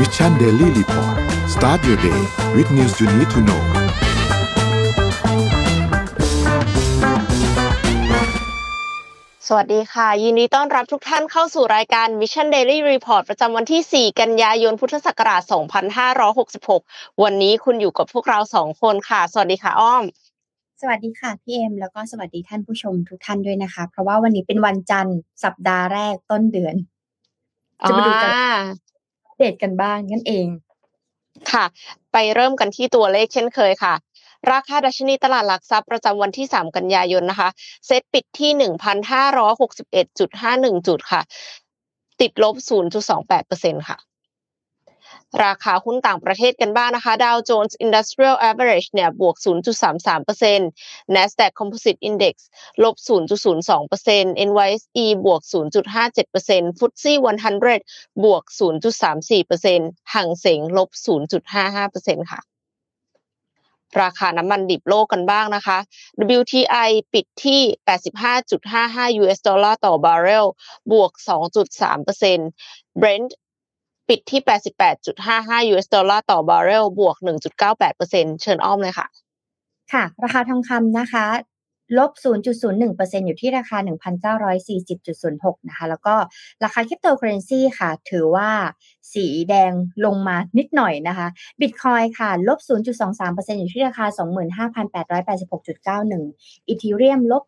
[0.00, 1.16] Mission Daily Report
[1.54, 2.20] start your day
[2.56, 3.62] with news you need to know
[9.46, 15.42] สวัสดีค่ะ ยินดีต้อนรับทุกท่านเข้าสู่รายการ Mission Daily Report ประจำวันที่ 4 กันยายน พุทธศักราช
[16.32, 20.02] 2566 วันนี้คุณอยู่กับพวกเราสองคนค่ะ สวัสดีค่ะอ้อม
[20.80, 26.74] สวัสดีค่ะพี่เอ็มแล้วก็สวัสดีท่านผู้ชมทุกท่านด้วยนะคะ เพราะว่าวันนี้เป็นวันจันทร์สัปดาห์แรกต้นเดือน
[27.88, 28.32] จะมาดูกัน
[29.36, 30.46] เดตกันบ้างนั่นเอง
[31.52, 31.64] ค่ะ
[32.12, 33.94] ไปเริ่มกันที่ตัวเลขเช่นเคยค่ะ
[34.52, 37.48] ราคาดัชนีตลาดหลักทรัพย์ประจำวันที่ 3 กันยายนนะคะ
[37.86, 41.20] เซ็ตปิดที่ 1,561.51 จุดค่ะ
[42.20, 42.54] ติดลบ
[43.22, 43.96] 0.28%ค่ะ
[45.44, 49.36] ราคาหุ้นต่างประเทศกันบ้างนะคะ Dow Jones Industrial Average เนี่ยบวก
[50.06, 52.34] 0.33% NASDAQ Composite Index
[52.82, 57.12] ลบ 0.02% NYSE บวก 0.57% FTSE
[57.66, 60.90] 100 บวก 0.34%ฮั่งเส็งลบ
[61.66, 62.40] 0.55%ค่ะ
[64.02, 65.78] ราคาน้ำมันดิบโลกกันบ้างนะคะ
[66.38, 67.60] WTI ปิดที่
[68.36, 70.46] 85.55 US ดอลลาร์ต่อบาร์เรล
[70.92, 71.12] บวก
[72.00, 73.30] 2.3% Brent
[74.08, 74.40] ปิดที่
[75.06, 77.16] 88.55 US ดอลลาร์ต่อบาร์เรลบวก
[77.78, 79.06] 1.98%เชิญอ้อมเลยค่ะ
[79.92, 81.26] ค่ะ ราคาทองคำนะคะ
[81.98, 82.10] ลบ
[82.64, 83.78] 0.01%อยู่ที่ราคา
[84.48, 86.14] 1,940.06 นะคะ แล้วก็
[86.64, 88.50] ราคาคริปโตเคอเรนซีค่ะ ถือว่า
[89.14, 89.72] สีแดง
[90.04, 91.28] ลงมานิดหน่อยนะคะ
[91.60, 94.06] บิตคอยค่ะ ลบ 0.23%อยู่ที่ราคา
[96.06, 97.44] 25,886.91 อีทีเรียมลบ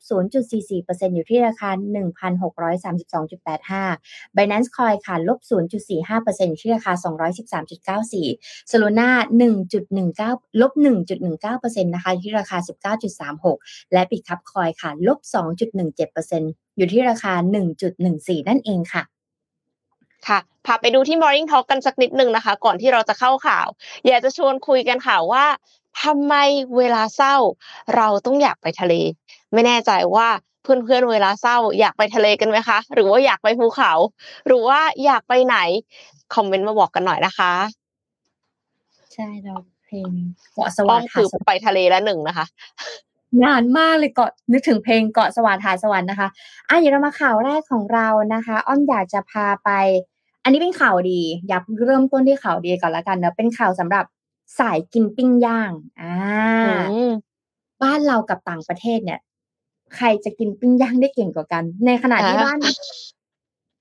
[0.51, 6.93] 0.44%อยู่ที่ราคา 1,632.85 Binance Coin ค่ะ ลบ 0.45%อยู่ที่ราคา
[8.03, 9.11] 213.94 Solana
[9.87, 10.73] 1.19 ลบ
[11.33, 12.59] 1.19%นะคะอยู่ที่ราคา
[13.25, 15.19] 19.36 และ Bitcup Coin ค่ะ ลบ
[15.89, 17.33] 2.17%อยู่ที่ราคา
[17.91, 19.05] 1.14 นั่นเองค่ะ
[20.27, 23.67] ค่ะพาไปดูที่ Morning Talk กันสักนิดนึงนะคะ ก่อนที่เราจะเข้าข่าว
[24.07, 25.45] อยากจะชวนคุยกันค่ะว่า
[26.03, 26.35] ทำไม
[26.79, 27.37] เวลาเศร้า
[27.97, 28.95] เราต้องอยากไปทะเล
[29.53, 30.29] ไม่แน่ใจว่า
[30.63, 33.93] เพื่อนๆเวลาเศร้า อยากไปทะเลกันไหมคะ หรือว่าอยากไปภูเขา
[34.47, 35.59] หรือว่าอยากไปไหน
[36.35, 37.53] คอมเมนต์มาบอกกันหน่อยนะคะ
[39.15, 39.55] ใช่เรา
[39.87, 40.11] เพลง
[40.55, 42.47] เกาะสวอ้รอรมค์คือไปทะเลละหนึ่งนะคะ
[43.45, 46.29] นานมากเลยเกาะนึกถึงเพลงเกาะสวรรค์หาดสวรรค์นะคะ
[46.69, 49.71] อะเดี๋ยวเรามาข่าวแรกของเรานะคะ อ้อมอยากจะพาไป
[50.43, 54.05] อันนี้เป็นข่าวดี อยากเริ่มต้นที่ข่าวดีก่อนละกันเนอะเป็นข่าวสำหรับ
[54.59, 56.15] สายกินปิ้งย่างอ่า
[56.93, 57.13] อืม
[57.83, 59.21] บ้านเรากับต่างประเทศเนี่ย
[59.97, 62.59] ใครจะกินปิ้งย่างได้เก่งกว่ากัน ในขณะที่อ่าบ้าน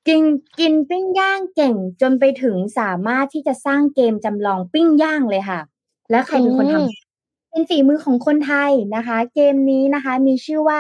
[0.08, 0.22] กิน
[0.60, 5.60] กินปิ้งย่างเก่งจนไปถึงสามารถที่จะสร้างเกมจำลองปิ้งย่างเลยค่ะ
[6.10, 7.07] แล้วใครเป็นคนทำ
[7.50, 10.80] เป็นฝีมือของคนไทยนะคะ เกมนี้นะคะมีชื่อว่า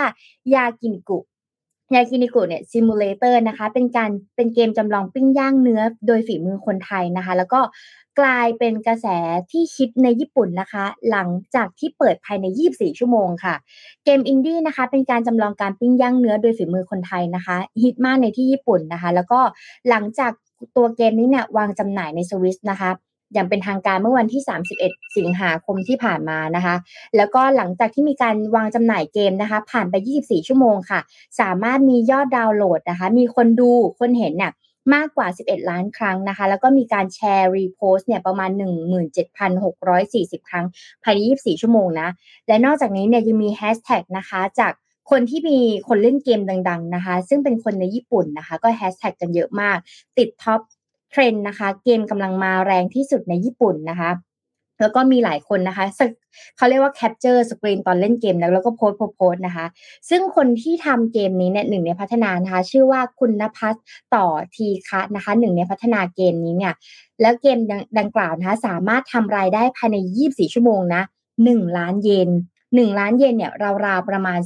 [0.56, 1.20] ยากินิกุ
[1.96, 7.62] ยากินิกุเนี่ย simulator นะคะ เป็นการเป็นเกมจำลองปิ้งย่างเนื้อโดยฝีมือคนไทยนะคะ แล้วก็
[8.20, 9.08] กลายเป็นกระแส
[9.52, 13.56] ที่ฮิตในญี่ปุ่นนะคะ หลังจากที่เปิดภายใน 24 ชั่วโมงค่ะ
[14.06, 19.40] เกมอินดี้นะคะ เป็นการจำลองการปิ้งย่างเนื้อโดยฝีมือคนไทยนะคะ ฮิตมากในที่ญี่ปุ่นนะคะ แล้วก็
[19.90, 20.32] หลังจาก
[20.76, 22.90] ตัวเกมนี้เนี่ยวางจำหน่ายในสวิสนะคะ
[23.34, 24.42] อย่างเป็นทางการเมื่อวันที่
[24.80, 26.76] 31 สิงหาคมที่ผ่านมานะคะ
[27.18, 31.00] แล้วก็หลังจากที่มีการวางจำหน่ายเกมนะคะ ผ่านไป 24 ชั่วโมงค่ะ
[31.40, 34.54] สามารถมียอดดาวน์โหลดนะคะ มีคนดูคนเห็นเนี่ย
[34.96, 38.50] มากกว่า 11 ล้านครั้งนะคะ แล้วก็มีการแชร์ repost เนี่ยประมาณ
[39.30, 40.66] 17,640 ครั้ง
[41.04, 42.10] ภายใน 24 ชั่วโมงนะ
[42.48, 44.74] และนอกจากนี้เนี่ยยังมีแฮชแท็กนะคะจาก
[45.12, 49.78] คนที่มีคนเล่นเกมดัง ๆนะคะ ซึ่งเป็นคนในญี่ปุ่นนะคะ ก็แฮชแท็กกันเยอะมาก
[50.18, 50.62] ติด top
[51.12, 54.12] trend นะคะ เกมกำลังมาแรงที่สุดในญี่ปุ่นนะคะ
[54.82, 55.86] แล้วก็มีหลายคนนะคะ
[56.58, 59.66] เขาเรียกว่า capture screen ตอนเล่นเกมแล้วแล้วก็โพสต์โพสต์นะคะ
[60.10, 63.76] ซึ่งคนที่ทำเกมนี้เนี่ยหนึ่งในพัฒนานะคะ ชื่อว่าคุณนภัส
[64.16, 64.26] ต่อ
[64.56, 66.74] ทีคะนะคะหนึ่งในพัฒนาเกมนี้เนี่ย
[67.22, 71.02] แล้วเกมดังดังกล่าวนะคะ สามารถทำรายได้ภายใน 24 ชั่วโมงนะ
[71.40, 72.30] 1ล้านเยน
[72.76, 73.52] 1 ล้านเยนเนี่ย
[73.86, 74.40] ราวๆประมาณ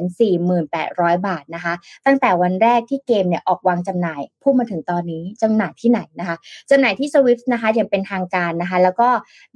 [0.00, 1.74] 248,000 บาทนะคะ
[2.06, 6.36] ตั้งแต่วันแรกที่เกมเนี่ยออกวางจำหน่ายพูดมาถึงตอนนี้จำหน่ายที่ไหนนะคะ
[6.70, 9.08] จำหน่ายที่ Switch นะคะอย่างเป็นทางการนะคะ แล้วก็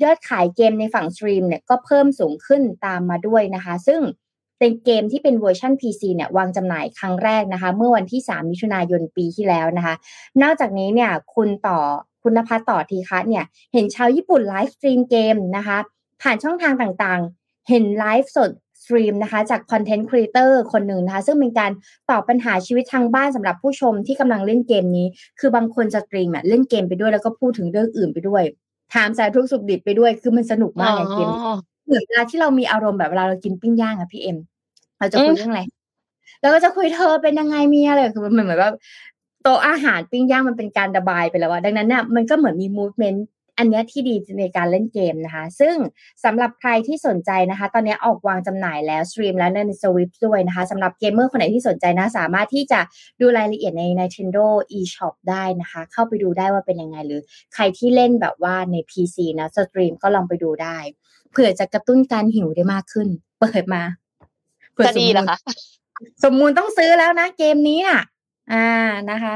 [0.03, 4.01] ยอดขายเกมในฝั่ง Steam เนี่ยก็เพิ่มสูงขึ้นตามมาด้วยนะคะ ซึ่ง
[4.59, 9.95] เป็นเกมที่เป็นเวอร์ชัน PC เนี่ยวางจำหน่ายครั้งแรกนะคะ เมื่อวันที่ 3 มิถุนายนปีที่แล้วนะคะ
[10.43, 11.79] นอกจากนี้เนี่ยคุณต่อ
[12.23, 15.79] คุณพัฒน์ต่อทีคะเนี่ย เห็นชาวญี่ปุ่น live stream เกมนะคะ
[16.23, 17.21] ผ่านช่องทางต่าง
[17.69, 18.51] เห็นไลฟ์สด
[18.83, 21.71] stream นะคะจาก content creator คนหนึ่งนะคะซึ่งเป็นการ
[22.11, 25.07] ตอบปัญหาชีวิตทางบ้านสำหรับผู้ชมที่กำลังเล่นเกมนี้
[25.41, 28.43] คือบางคน stream อะเล่นเกมไปด้วยแล้วก็พูดถึงเรื่องอื่นไปด้วย
[28.95, 31.41] ถามสารทุกข์สุขดิบไปด้วย คือมันสนุกมากในเกมนี้
[31.87, 34.37] เหมือนเวลาที่เรามีอารมณ์แบบเวลาเรากินปิ้งย่างอะพี่เอ็ม
[34.99, 35.63] เราจะคุยเรื่องอะไร
[36.41, 38.75] แล้วก็จะคุยเธอเป็นยังไงมีอะไรคือมันเหมือนแบบ
[39.47, 43.38] โต๊ะอาหารปิ้งย่างมันเป็นการระบายไปแล้วอะดังนั้นเนี่ยมันก็เหมือนมี movement อัน
[43.71, 45.77] เนี้ยที่ดีในการเล่นเกมนะคะ ซึ่ง
[46.25, 52.81] สำหรับใครที่สนใจนะคะ ตอนนี้ออกวางจำหน่ายแล้วสตรีมแล้วใน Swift ด้วยนะคะสำหรับเกมเมอร์คนไหนที่สนใจนะ สามารถที่จะ
[53.21, 54.47] ดูรายละเอียดใน Nintendo
[54.79, 57.21] eShop ได้นะคะ เข้าไปดูได้ว่าเป็นยังไง หรือ
[57.55, 60.77] ใครที่เล่นแบบว่าใน PC นะ Steam ก็ลองไปดูได้
[61.31, 63.09] เผื่อจะกระตุ้นการหิวได้มากขึ้น
[63.41, 63.83] เปิดมา
[64.73, 65.39] เผื่อจะดีเหรอคะ
[66.25, 68.01] สมมูลต้องซื้อแล้วนะเกมนี้อะ
[68.53, 68.69] อ่า
[69.11, 69.35] นะคะ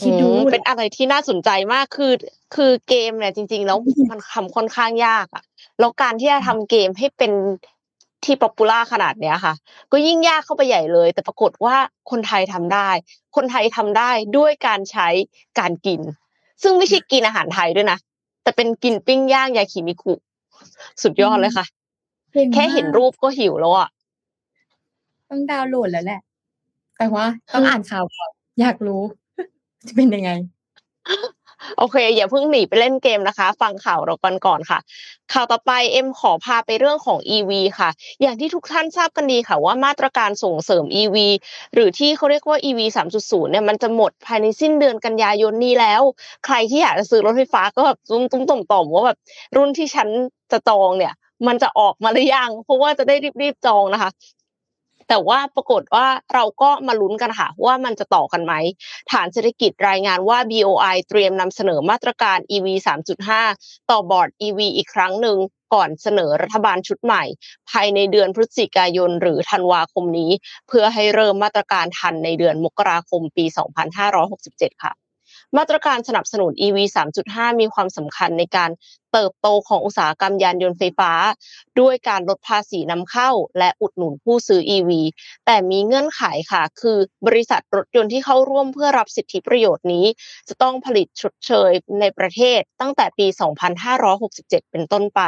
[0.00, 2.12] คิดดูอืมเป็นอะไรที่น่าสนใจมากคือ
[2.54, 3.78] คือเกมเนี่ยจริง ๆ แล้ว
[4.10, 5.42] มันทำค่อนข้างยากอะ
[5.78, 7.32] แล้วการที่จะทำเกมให้เป็น
[8.24, 9.54] ที่ popular ขนาดเนี้ยค่ะ
[9.92, 11.76] ก็ยิ่งยากเข้าไปใหญ่เลย แต่ปรากฏว่า
[12.10, 12.88] คนไทยทำได้
[13.36, 15.08] คนไทยทำได้ด้วยการใช้
[15.58, 16.00] การกิน
[16.62, 17.98] ซึ่งไม่ใช่กินอาหารไทยด้วยนะ
[18.42, 20.12] แต่เป็นกินปิ้งย่างยากิมิคุ
[21.02, 21.66] สุดยอดเลยค่ะ
[22.34, 23.88] ก่งมากแค่เห็นรูปก็หิวแล้วอะ
[25.28, 26.20] ต้องดาวน์โหลดแล้วแหละ
[26.98, 28.30] แต่ว่าต้องอ่านข่าวก่อน
[28.60, 29.02] อยากรู้
[29.88, 30.30] จะเป็นยังไง
[31.78, 34.78] โอเค อย่าเพิ่งหนีไปเล่นเกมนะคะ ฟังข่าวเรากันก่อนค่ะ
[35.32, 37.90] ข่าวต่อไปเอ็มขอพาไปเรื่องของ EV ค่ะ
[38.20, 41.16] อย่างที่ทุกท่านทราบกันดีค่ะ ว่ามาตรการส่งเสริม EV
[41.74, 46.02] หรือที่เขาเรียกว่า EV 3.0 เนี่ยมันจะหมดภายในสิ้นเดือนกันยายนนี้แล้ว
[46.44, 49.18] ใครที่อยากจะซื้อรถไฟฟ้าก็แบบตุ้มตุ้มต่อมต่อมว่าแบบ
[49.56, 50.08] รุ่นที่ฉัน
[50.52, 51.12] จะจองเนี่ย
[51.46, 54.10] มันจะออกมาหรือยังเพราะว่าจะได้รีบๆจองนะคะ
[55.14, 58.52] แต่ว่าปรากฏว่าเราก็มาลุ้นกันค่ะว่ามันจะต่อกันไหม
[59.10, 62.66] ฐานเศรษฐกิจรายงานว่า BOI เตรียมนำเสนอมาตรการ EV
[63.28, 65.36] 3.5 ต่อบอร์ด EV อีกครั้งหนึ่ง
[65.74, 67.24] ก่อนเสนอรัฐบาลชุดใหม่
[67.70, 70.30] ภายในเดือนพฤศจิกายน หรือธันวาคมนี้
[70.68, 73.44] เพื่อให้เริ่มมาตรการทันในเดือนมกราคมปี
[74.14, 75.01] 2567 ค่ะ
[75.56, 76.78] มาตรการสนับสนุน EV
[77.18, 78.70] 3.5 มีความสำคัญในการ
[79.12, 81.12] เติบโตของอุตสาหกรรมยานยนต์ไฟฟ้า
[81.80, 84.90] ด้วยการลดภาษีนำเข้า และอุดหนุนผู้ซื้อ EV
[85.46, 86.22] แต่มีเงื่อนไข
[86.52, 90.06] ค่ะ คือบริษัทรถยนต์ที่เข้าร่วมเพื่อรับสิทธิประโยชน์นี้
[90.48, 91.70] จะต้องผลิตชดเชย
[92.00, 93.26] ในประเทศตั้งแต่ปี
[93.98, 95.20] 2567 เป็นต้นไป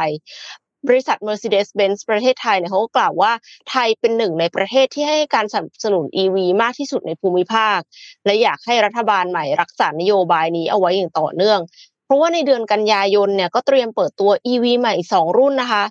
[0.87, 3.31] บริษัท Mercedes-Benz ประเทศไทยเนี่ยเขาก็กล่าวว่า
[3.69, 7.79] ไทยเป็นหนึ่งในประเทศที่ให้การสนับสนุน EV มากที่สุดในภูมิภาค
[8.25, 11.59] และอยากให้รัฐบาลใหม่รักษานโยบายนี้เอาไว้อย่างต่อเนื่อง
[12.05, 15.83] เพราะว่าในเดือนกันยายนเนี่ยก็เตรียมเปิดตัว EV ใหม่อีกสองรุ่นนะคะ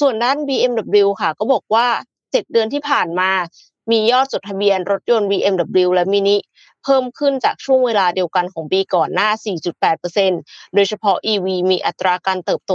[0.00, 1.86] ส่วนด้าน BMW ค่ะ ก็บอกว่า
[2.22, 3.30] 7 เดือนที่ผ่านมา
[3.90, 6.36] มียอดจดทะเบียนรถยนต์ BMW และมินิ
[6.88, 9.28] เพิ่มขึ้นจากช่วงเวลาเดียวกันของปีก่อนหน้า
[10.02, 12.72] 4.8%โดยเฉพาะ EV มีอัตราการเติบโต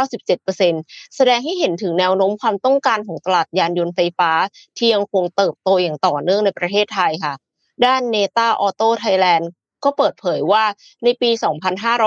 [0.00, 4.30] 197%แสดงให้เห็นถึงแนวโน้มความต้องการของตลาดยานยนต์ไฟฟ้า
[4.76, 7.34] ที่ยังคงเติบโตอย่างต่อเนื่องในประเทศไทยค่ะ
[7.84, 9.44] ด้าน Neta Auto Thailand
[9.84, 10.64] ก็เปิดเผยว่า
[11.04, 11.30] ในปี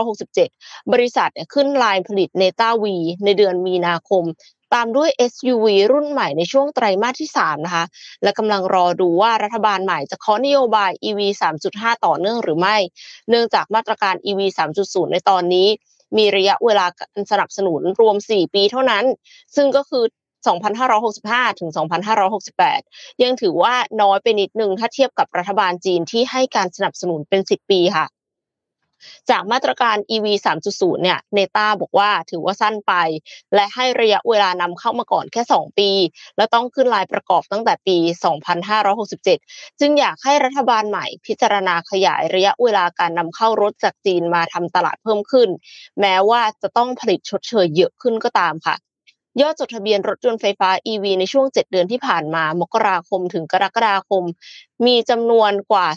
[0.08, 2.86] 2567 บริษัทเนี่ยขึ้นไลน์ผลิต Neta V
[3.26, 4.24] ในเดือนมีนาคม
[4.74, 7.86] ตามด้วย SUV รุ่นใหม่ในช่วงไตรมาสที่ 3 นะคะ
[8.24, 11.20] และกำลังรอดูว่ารัฐบาลใหม่จะเคาะนโยบาย EV
[11.64, 12.78] 3.5 ต่อเนื่องหรือไม่
[13.30, 14.42] เนื่องจากมาตรการ EV
[14.78, 15.68] 3.0 ในตอนนี้
[16.18, 19.06] มีระยะเวลาการสนับสนุนรวม 4 ปีเท่านั้น
[19.56, 20.04] ซึ่งก็คือ
[21.02, 21.70] 2565 ถึง
[22.46, 28.06] 2568 ยังถือว่าน้อยไปนิดนึงถ้าเทียบกับรัฐบาลจีนที่ให้การสนับสนุนเป็น 10 ปีค่ะ
[29.30, 32.94] จากมาตรการ EV 3.0 เนี่ยเนต้าบอกว่าถือว่าสั้นไป
[33.56, 35.92] และให้ระยะเวลานำเข้ามาก่อนแค่ 2 ปี
[36.38, 37.98] และต้องขึ้นลายประกอบตั้งแต่ปี
[38.68, 45.50] 2567 จึงอยากให้รัฐบาลใหม่พิจารณาขยายระยะเวลาการนำเข้ารถจากจีนมาทำตลาดเพิ่มขึ้น
[46.02, 48.76] แม้ว่าจะต้องผลิตชดเชยเยอะขึ้นก็ตามค่ะ
[49.42, 54.24] ยอดจดทะเบียนรถยนต์ไฟฟ้า EV ในช่วง 7 เดือนที่ผ่านมา มกราคมถึงกรกฎาคม
[54.86, 55.88] มีจำนวนกว่า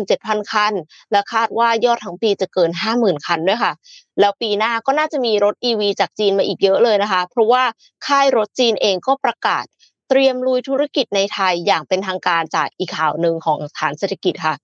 [0.00, 0.72] 37,000 คัน
[1.12, 3.72] และคาดว่ายอดทั้งปีจะเกิน 50,000 คันด้วยค่ะ
[4.20, 7.62] แล้วปีหน้าก็น่าจะมีรถ EV จากจีนมาอีกเยอะเลยนะคะ เพราะว่า
[8.06, 9.64] ค่ายรถจีนเองก็ประกาศ
[10.08, 14.54] เตรียมลุยธุรกิจในไทยอย่างเป็นทางการจากอีกข่าวหนึ่งของฐานเศรษฐกิจค่ะ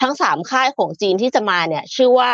[0.00, 2.30] ทั้ง 3 ค่ายของจีนที่จะมาเนี่ยชื่อว่า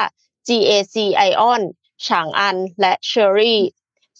[0.48, 0.96] GAC
[1.28, 1.62] Ion
[2.06, 3.56] ฉางอันและ Chery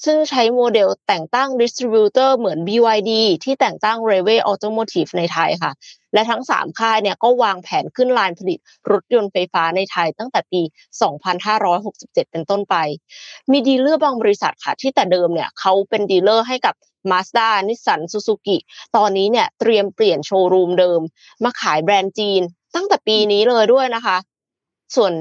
[0.05, 3.13] ซึ่งใช้โมเดลแต่งตั้งดิส t ิบิวเตอร์เหมือน BYD
[3.45, 5.73] ที่แต่งตั้ง r a v e Automotive ในไทยค่ะ
[6.15, 8.59] และทั้ง 3 ค่ายเนี่ยก็วางแผนขึ้นลานผลิต
[8.91, 10.61] รถยนต์ไฟฟ้าในไทยตั้งแต่ปี
[11.47, 12.77] 2567 เป็นต้นไป
[13.51, 16.75] มี dealer บางบริษัทค่ะ ที่แต่เดิมเนี่ยเขาเป็น dealer ให้กับ
[17.11, 18.57] Mazda Nissan Suzuki
[18.97, 21.01] ตอนนี้เนี่ยเตรียมเปลี่ยนโชว์รูมเดิม
[21.45, 22.43] มาขายแบรนด์จีน
[22.75, 24.17] ตั้งแต่ปีนี้เลยด้วยนะคะ
[24.97, 25.13] ส่วน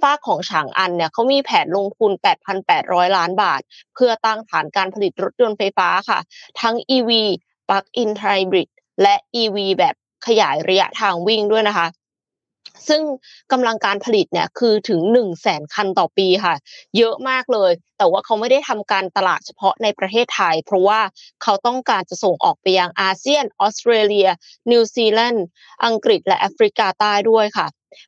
[0.00, 2.12] ฝ้ากของฉางอันเนี่ยเขามีแผนลงทุน
[2.64, 3.60] 8,800 ล้านบาท
[3.94, 6.18] เพื่อตั้งฐานการผลิตรถยนต์ไฟฟ้าค่ะ
[6.60, 7.10] ทั้ง EV
[7.68, 8.68] Plug-in Hybrid
[9.02, 9.94] และ EV แบบ
[10.26, 11.86] ขยายระยะทางวิ่งด้วยนะคะ
[12.88, 13.02] ซึ่ง
[13.52, 16.54] กำลังการผลิตเนี่ยคือถึง 1 0 0 0 0แสนคันต่อปีค่ะ
[16.96, 21.00] เยอะมากเลย แต่ว่าเขาไม่ได้ทำการตลาดเฉพาะในประเทศไทย เพราะว่า
[21.42, 24.28] เขาต้องการจะส่งออกไปยังอาเซียน ออสเตรเลีย
[24.70, 25.46] นิวซีแลนด์
[25.84, 27.66] อังกฤษและแอฟริกาใต้ด้วยค่ะ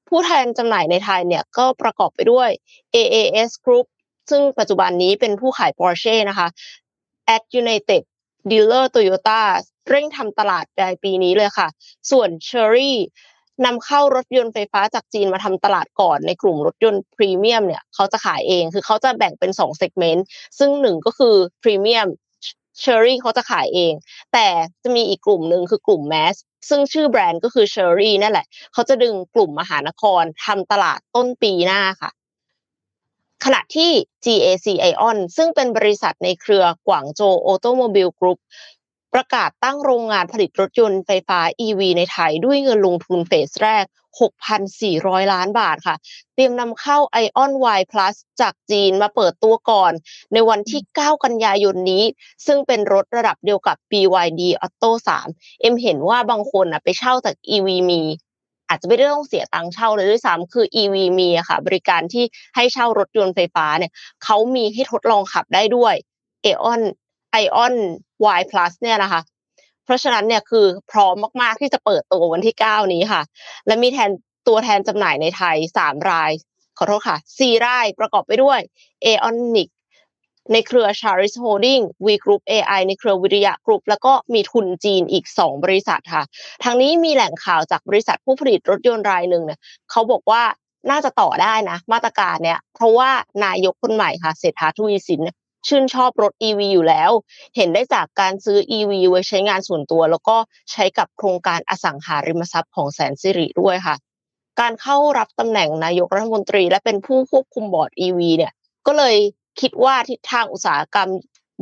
[0.09, 2.51] ผู้แทนจำหน่ายในไทยเนี่ยก็ประกอบไปด้วย
[2.95, 3.87] AAS Group
[4.31, 6.49] ซึ่งปัจจุบันนี้เป็นผู้ขาย Porsche นะคะ
[7.35, 8.03] At United
[8.51, 9.41] Dealer Toyota
[9.89, 11.69] เร่งทำตลาดในปีนี้เลยค่ะ
[12.11, 12.93] ส่วน Chery
[13.65, 20.27] นำเข้ารถยนต์ไฟฟ้าจากจีนมาทำตลาดก่อนในกลุ่มรถยนต์พรีเมียมเนี่ยเขาจะขายเอง คือเขาจะแบ่งเป็น2 segment
[20.59, 22.09] ซึ่งหนึ่งก็คือพรีเมียม
[22.81, 23.93] Chery เขาจะขายเอง
[24.33, 24.47] แต่
[24.83, 26.37] จะมีอีกกลุ่มหนึ่งคือกลุ่ม mass
[26.69, 32.11] ซึ่งชื่อแบรนด์ก็คือ Chery นั่นแหละ เขาจะดึงกลุ่มมหานครทำตลาดต้นปีหน้าค่ะ
[33.45, 33.91] ขณะที่
[34.25, 38.39] GAC Ion ซึ่งเป็นบริษัทในเครือ Guangzhou Automobile Group
[39.15, 43.85] ประกาศตั้งโรงงานผลิตรถยนต์ไฟฟ้า EV ในไทยด้วยเงินลงทุนเฟสแรก
[44.59, 45.97] 6,400 ล้านบาทค่ะ
[46.35, 49.93] เตรียมนำเข้า Ion Y Plus จากจีนมาเปิดตัวก่อน
[50.33, 52.05] ในวันที่ 9 กันยายนนี้
[52.47, 54.91] ซึ่งเป็นรถระดับเดียวกับ BYD Auto
[55.29, 58.03] 3 เอ็มเห็นว่าบางคนอะไปเช่าจาก EV มี
[58.69, 62.25] อาจจะไม่ได้ต้องเสียตังค์เช่าเลยด้วยซ้ำคือ EV มีอะค่ะ บริการที่
[62.57, 63.93] ให้เช่ารถยนต์ไฟฟ้าเนี่ย
[64.25, 65.95] เขามีให้ทดลองขับได้ด้วย
[66.45, 66.81] Aeon
[67.43, 67.75] Ion
[68.39, 69.21] Y Plus เนี่ยนะคะ
[69.85, 73.23] เพราะฉะนั้นเนี่ยคือพร้อมมากๆที่จะเปิดตัววันที่ 9 นี้ค่ะ
[73.67, 74.11] และมีแทน
[74.49, 76.31] ตัวแทนจำหน่ายในไทย 3 ราย
[76.79, 78.61] ขอโทษค่ะ 4 รายประกอบไปด้วย
[79.05, 79.69] Aonic
[80.53, 86.25] ในเครือ Charis Holding V Group AI ในเครือวิริยะกรุ๊ปแล้วก็มีทุนจีนอีก 2 บริษัทค่ะ
[86.65, 89.61] ทางนี้มีแหล่งข่าวจากบริษัทผู้ผลิตรถยนต์รายหนึ่งเนี่ย
[89.91, 90.43] เขาบอกว่า
[90.91, 93.11] น่าจะต่อได้นะ มาตรการเนี่ยเพราะว่า
[93.45, 95.21] นายกคนใหม่ค่ะเศรษฐาทวีสิน
[95.67, 97.11] ชื่นชอบรถ EV อยู่แล้ว
[97.57, 100.37] เห็นได้จากการซื้อ EV ไว้ใช้งานส่วนตัว แล้วก็
[100.73, 103.97] ใช้กับโครงการอสังหาริมทรัพย์ของแสนสิริด้วยค่ะ
[104.61, 108.53] การเข้ารับตำแหน่งนายกรัฐมนตรี และเป็นผู้ควบคุมบอร์ด EV เนี่ย
[108.87, 109.17] ก็เลย
[109.61, 111.09] คิดว่าทิศทางอุตสาหกรรม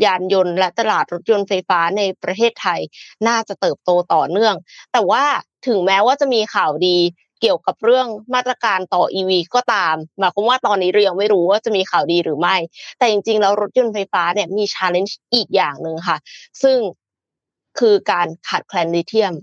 [0.05, 2.81] ยานยนต์ และตลาดรถยนต์ไฟฟ้าในประเทศไทย
[3.29, 4.55] น่าจะเติบโตต่อเนื่อง
[4.93, 5.25] แต่ว่า
[5.67, 6.97] ถึงแม้ว่าจะมีข่าวดี
[7.41, 12.57] เกี่ยวกับเรื่องมาตรการต่อ EV ก็ตามหมายความว่าตอนนี้เรายังไม่รู้ว่าจะมีข่าวดีหรือไม่
[12.99, 16.19] แต่จริงๆ แล้วรถยนต์ไฟฟ้าเนี่ยมี challenge อีกอย่างหนึ่งค่ะ
[16.63, 16.79] ซึ่ง
[17.79, 19.35] คือการขาดแคลนลิเธียม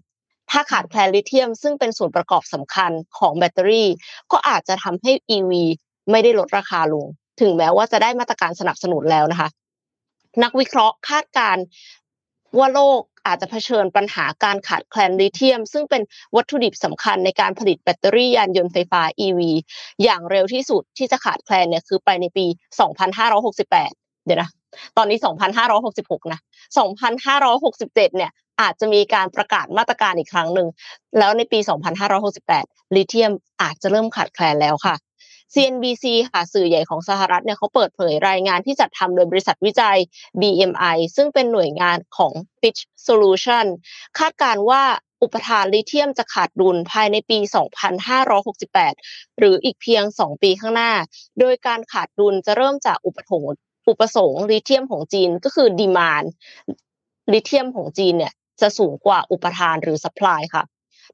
[0.52, 3.90] ถ้าขาดแคลนลิเธียม ซึ่งเป็นส่วนประกอบสำคัญของแบตเตอรี่
[4.32, 5.52] ก็อาจจะทำให้ EV
[6.12, 7.06] ไม่ได้ลดราคาลง
[7.42, 9.50] ถึงแม้ว่าจะได้มาตรการสนับสนุนแล้วนะคะ
[10.44, 11.58] นักวิเคราะห์คาดการณ์
[12.58, 16.02] ว่าโลก อาจจะเผชิญปัญหาการขาดแคลนลิเธียม ซึ่งเป็น
[16.36, 19.40] วัตถุดิบสำคัญในการผลิตแบตเตอรี่ยานยนต์ไฟฟ้า EV
[20.04, 22.46] อย่างเร็วที่สุดที่จะขาดแคลนเนี่ยคือไปในปี
[23.36, 24.50] 2568 เดี๋ยวนะ
[24.98, 25.18] ตอนนี้
[25.76, 26.40] 2566 นะ
[27.18, 30.68] 2567 เนี่ยอาจจะมีการประกาศมาตรการอีกครั้งหนึ่ง
[31.20, 31.60] แล้วในปี
[32.28, 34.96] 2568 ลิเธียมอาจจะเริ่มขาดแคลนแล้วค่ะ
[35.54, 39.98] CNBC ค่ะสื่อใหญ่ของสหรัฐเนี่ยเขาเปิดเผยรายงานที่จัดทำโดยบริษัทวิจัย
[40.42, 43.66] BMI ซึ่งเป็นหน่วยงานของ Fitch Solution
[44.20, 44.84] คาดการว่า
[45.24, 47.38] อุปทานลิเธียมจะขาดดุลภายในปี
[48.58, 50.92] 2568 หรืออีกเพียง 2 ปีข้างหน้า
[51.40, 53.54] โดยการขาดดุลจะเริ่มจากอุปสงค์
[53.90, 56.24] อุปสงค์ลิเธียมของจีนก็คือดีมาน
[57.34, 60.64] ลิเธียมของจีนเนี่ยจะสูงกว่าอุปทานหรือ supply ค่ะ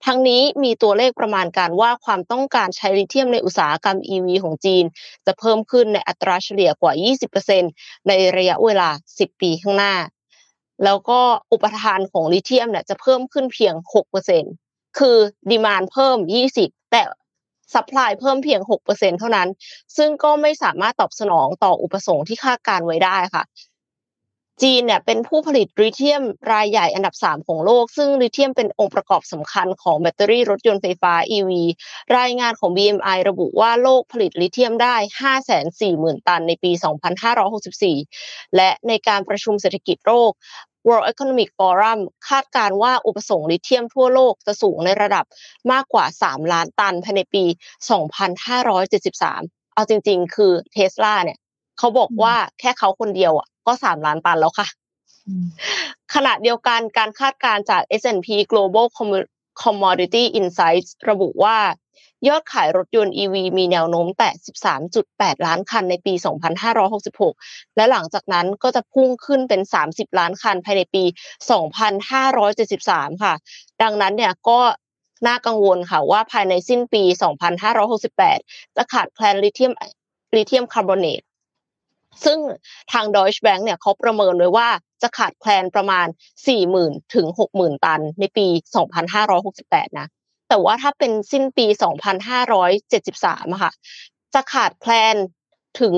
[0.05, 4.83] ทั้งนี้มีตัวเลขประมาณการว่าความต้องการใช้ลิเธียมในอุตสาหกรรม EV ของจีน
[5.25, 6.93] จะเพิ่มขึ้นในอัตราเฉลี่ยกว่า
[7.49, 9.95] 20%ในระยะเวลา 10 ปีข้างหน้า
[10.83, 11.19] แล้วก็
[11.51, 13.73] อุปทานของลิเธียมเนี่ยจะเพิ่มขึ้นเพียง
[14.35, 15.17] 6%คือ
[15.49, 16.17] demand เพิ่ม
[16.55, 17.01] 20 แต่
[17.73, 19.49] supply เพิ่มเพียง 6%เท่านั้น
[19.97, 23.43] ซึ่งก็ไม่สามารถตอบสนองต่ออุปสงค์ที่คาดการณ์ไว้ได้ค่ะ
[24.63, 26.23] จีนเนี่ยเป็นผู้ผลิตลิเธียม
[26.53, 31.51] รายใหญ่อันดับ 3 ของโลก ซึ่งลิเธียมเป็นองค์ประกอบสำคัญของแบตเตอรี่รถยนต์ไฟฟ้า EV
[32.17, 34.95] รายงานของ BMI ระบุว่าโลกผลิตลิเธียมได้
[35.61, 36.71] 540,000 ตันในปี
[37.83, 40.31] 2564 และในการประชุมเศรษฐกิจโลก
[40.87, 45.25] World Economic Forum คาดการว่าอุปสงค์ลิเธียมทั่วโลกจะสูงในระดับ
[45.71, 47.43] มากกว่า 3 ล้านตันภายในปี
[48.79, 51.39] 2573 เอาจริง ๆ คือเทสลาเนี่ย
[51.79, 54.67] เขาบอกว่าแค่เขาคนเดียวอะก็สามล้านตันแล้วค่ะ
[56.13, 58.85] ขณะเดียวกันการคาดการณ์จาก S&P Global
[59.61, 61.57] Commodity Insights ระบุว่า
[62.27, 64.29] ยอดขายรถยนต์ EV มีแนวโน้มแต่
[64.87, 66.13] 13.8 ล้านคันในปี
[66.95, 71.03] 2566 และหลังจากนั้นก็จะพุ่งขึ้นเป็น 30 ล้านคันภายในปี
[71.87, 73.33] 2573 ค่ะ
[73.81, 74.59] ดังนั้นเนี่ยก็
[75.27, 77.03] น่ากังวลค่ะว่าภายในสิ้นปี
[77.89, 79.73] 2568 จะขาดแคลนลิเธียม
[80.35, 81.21] ลิเธียมคาร์บอเนต
[82.25, 82.39] ซึ่ง
[82.91, 84.69] ทาง Deutsche Bank เนี่ยเขาประเมินไว้ว่า
[85.01, 86.07] จะขาดแคลนประมาณ
[86.59, 88.47] 40,000 ถึง 60,000 ตันในปี
[89.23, 90.07] 2568 นะ
[90.49, 91.65] แต่ว่าถ้าเป็นสิ้นปี
[92.39, 93.73] 2573อะค่ะ
[94.33, 95.15] จะขาดแคลน
[95.79, 95.93] ถึง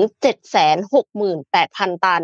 [0.80, 2.22] 768,000 ตัน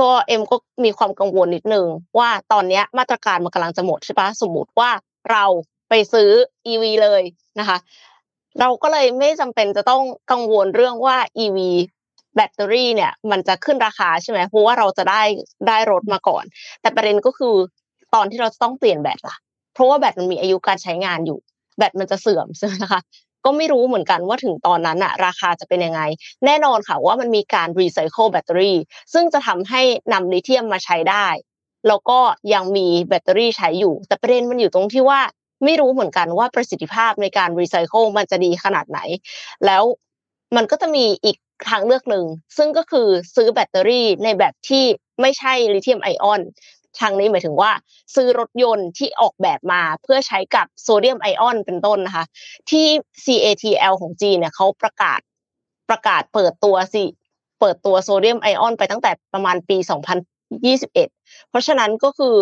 [0.00, 1.86] ก็เอ็มก็มีความกังวลนิดนึง
[2.18, 4.90] ว่าตอนนี้มาตรการมันกำลังจะหมดใช่ปะสมมติว่า
[5.30, 5.44] เรา
[5.88, 6.30] ไปซื้อ
[6.72, 7.22] EV เลย
[7.58, 7.78] นะคะ
[8.60, 11.58] เราก็เลยไม่จำเป็นจะต้องกังวลเรื่องว่า EV
[12.36, 15.22] แบตเตอรี่เนี่ยมันจะขึ้นราคาใช่ไหมเพราะว่าเราจะได้
[15.68, 16.44] ได้รถมาก่อน
[16.80, 17.54] แต่ประเด็นก็คือ
[18.14, 19.36] ตอนที่เราต้องเปลี่ยนแบตล่ะ
[19.74, 21.38] เพราะว่าแบตมันมีอายุการใช้งานอยู่
[21.78, 23.00] แบตมันจะเสื่อมใช่ไหมคะ
[23.44, 26.00] ก็ไม่รู้เหมือนกันว่าถึงตอนนั้นอะราคาจะเป็นยังไง
[26.44, 28.76] แน่นอนค่ะว่ามันมีการรีไซเคิลแบตเตอรี่
[29.12, 31.26] ซึ่งจะทำให้นำลิเธียมมาใช้ได้
[31.88, 32.18] แล้วก็
[32.54, 35.20] ยังมีแบตเตอรี่ใช้อยู่ แต่ประเด็นมันอยู่ตรงที่ว่า
[35.64, 39.00] ไม่รู้เหมือนกันว่าประสิทธิภาพในการรีไซเคิลมันจะดีขนาดไหน
[39.66, 39.82] แล้ว
[40.56, 41.36] มันก็จะมีอีก
[41.68, 42.24] ทางเลือกหนึ่ง
[42.56, 44.84] ซึ่งก็คือซื้อแบตเตอรี่ในแบบที่
[45.20, 46.40] ไม่ใช่ลิเธียมไอออน
[47.00, 47.72] ทางนี้หมายถึงว่า
[48.14, 52.24] ซื้อรถยนต์ที่ออกแบบมาเพื่อใช้กับโซเดียมไอออนเป็นต้นนะคะ
[52.70, 52.86] ที่
[53.24, 55.20] CATL ของจีนเนี่ยเขาประกาศ
[55.90, 57.04] ประกาศเปิดตัวสิ
[57.60, 59.76] เปิดตัวโซเดียมไอออนไปตั้งแต่ประมาณปี
[60.42, 60.92] 2021
[61.48, 62.36] เพราะฉะนั้นก็คือ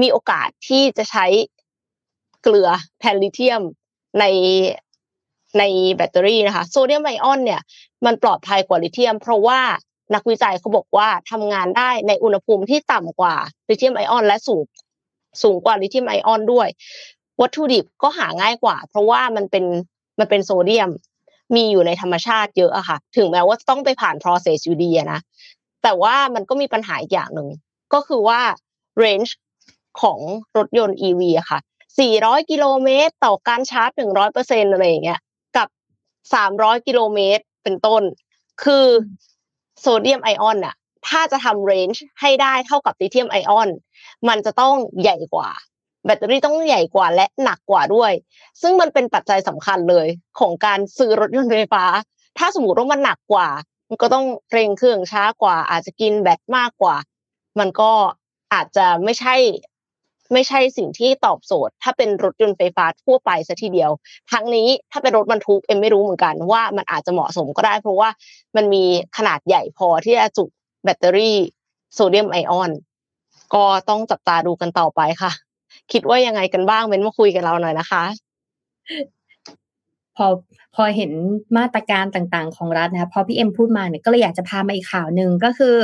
[0.00, 1.26] มีโอกาสที่จะใช้
[2.42, 2.68] เกลือ
[3.00, 3.62] แทนลิเธียม
[4.20, 4.24] ใน
[5.58, 5.62] ใน
[5.96, 7.60] แบตเตอรี่นะคะโซเดียมไอออนเนี่ย
[8.06, 9.60] มันปลอดภัยกว่าลิเธียม เพราะว่า
[10.14, 13.34] นักวิจัยเขาบอกว่าทำงานได้ในอุณหภูมิที่ต่ำกว่า
[13.68, 14.64] ลิเธียมไอออนและสูง
[15.42, 16.68] สูงกว่าลิเธียมไอออนด้วย
[17.40, 19.64] วัตถุดิบก็หาง่ายกว่า เพราะว่ามันเป็น
[20.18, 20.90] มันเป็นโซเดียม
[21.54, 25.20] มีอยู่ในธรรมชาติเยอะอะค่ะ ถึงแม้ว่าต้องไปผ่าน process อยู่ดีนะ
[25.82, 27.48] แต่ว่ามันก็มีปัญหาอีกอย่างหนึ่ง
[27.92, 28.40] ก็คือว่า
[29.02, 29.32] range
[30.00, 30.18] ของ
[30.56, 31.58] รถยนต์ EV อะค่ะ
[31.98, 33.90] 400 กิโลเมตร ต่อการชาร์จ
[34.36, 35.20] 100%อะไรอย่างเงี้ย
[36.34, 38.02] กับ300กิโลเมตรเป็นต้น
[38.62, 38.86] คือ
[39.80, 40.74] โซเดียมไอออนน่ะ
[41.08, 43.68] ถ้าจะทำเรนจ์ให้ได้เท่ากับลิเธียมไอออน
[44.28, 45.50] มันจะต้องใหญ่กว่า
[46.04, 48.12] แบตเตอรี่ต้องใหญ่กว่าและหนักกว่าด้วย
[48.62, 50.06] ซึ่งมันเป็นปัจจัยสำคัญเลย
[50.38, 51.84] ของการซื้อรถยนต์ไฟฟ้า
[52.38, 53.48] ถ้าสมมติว่ามันหนักกว่า
[53.88, 56.96] มันก็ต้องเร่งเครื่องช้ากว่า อาจจะกินแบตมากกว่า
[57.58, 57.92] มันก็
[58.54, 59.34] อาจจะไม่ใช่
[60.32, 63.90] ไม่ใช่สิ่งที่ตอบโจทย์ถ้าเป็นรถยนต์ไฟฟ้าทั่วไปซะทีเดียว
[64.32, 68.08] ทั้งนี้ถ้าเป็นรถบรรทุกเอ็มไม่รู้เหมือนกันว่ามันอาจจะเหมาะสมก็ได้ เพราะว่า
[68.56, 68.84] มันมี
[69.16, 70.44] ขนาดใหญ่พอที่จะจุ
[70.84, 71.36] แบตเตอรี่
[71.94, 72.70] โซเดียมไอออน
[73.54, 75.32] ก็ต้องจับตาดูกันต่อไปค่ะ
[75.92, 78.04] คิดว่ายังไงกันบ้างเม้นมาคุยกันเราหน่อยนะคะ
[80.16, 80.26] พอ
[80.74, 81.12] พอเห็น
[81.58, 85.76] มาตรการต่างๆ ของรัฐนะคะพอพี่เอ็มพูดมาเนี่ยก็เลยอยากจะพามาอีกข่าวหนึ่งก็คือ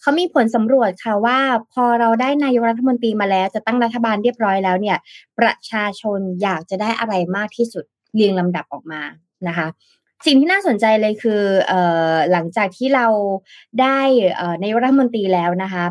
[0.00, 1.38] เขามีผลสำรวจค่ะว่า
[1.72, 4.96] พอเราได้นายกรัฐมนตรีมาแล้ว จะตั้งรัฐบาลเรียบร้อยแล้วเนี่ย
[5.38, 9.02] ประชาชนอยากจะได้อะไรมากที่สุดเรียงลำดับออกมา
[9.48, 9.66] นะคะ
[10.26, 11.72] สิ่งที่น่าสนใจเลยคืออ
[12.12, 13.06] อหลังจากที่เรา
[13.80, 13.98] ได้
[14.62, 15.84] นายกรัฐมนตรีแล้วนะคะ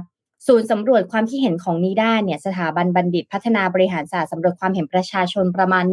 [0.48, 5.86] ศูนย์สำรวจความคิดเห็นของนีด้าเนี่ยสถาบันบัณฑิตพัฒนาบริหารศาสตร์สำรวจความเห็นประชาชนประมาณ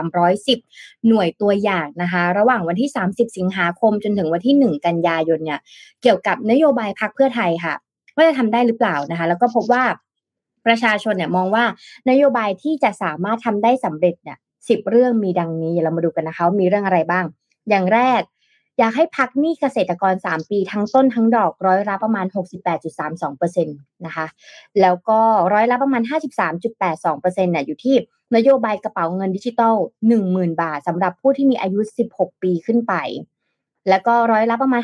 [0.00, 5.60] 1,310 หน่วยตัวอย่างนะคะ ระหว่างวันที่ 30 สิงหาคมจนถึงวันที่ 1 กันยายนเนี่ย
[6.02, 7.74] เกี่ยวกับนโยบายพักเพื่อไทยค่ะ
[8.14, 9.84] ว่าจะทำได้หรือเปล่านะคะ แล้วก็พบว่า
[10.66, 11.64] ประชาชนเนี่ยมองว่า
[12.10, 17.24] นโยบายที่จะสามารถทำได้สำเร็จเนี่ยสิบเรื่องมีดังนี้เรามาดูกันนะคะ มีเรื่องอะไรบ้าง
[17.70, 18.20] อย่างแรก
[18.78, 22.26] อยากให้พักหนี้เกษตรกร 3 ปีทั้งต้นทั้งดอกร้อยละประมาณ
[22.96, 24.26] 68.32%นะคะ
[24.80, 25.20] แล้วก็
[25.52, 26.02] ร้อยละประมาณ
[26.82, 27.96] 53.82%เนี่ยอยู่ที่
[28.36, 29.74] นโยบายกระเป๋าเงินดิจิตอล
[30.18, 31.80] 10,000 บาทสำหรับผู้ที่มีอายุ
[32.12, 32.94] 16 ปีขึ้นไป
[33.88, 34.80] แล้วก็ร้อยละประมาณ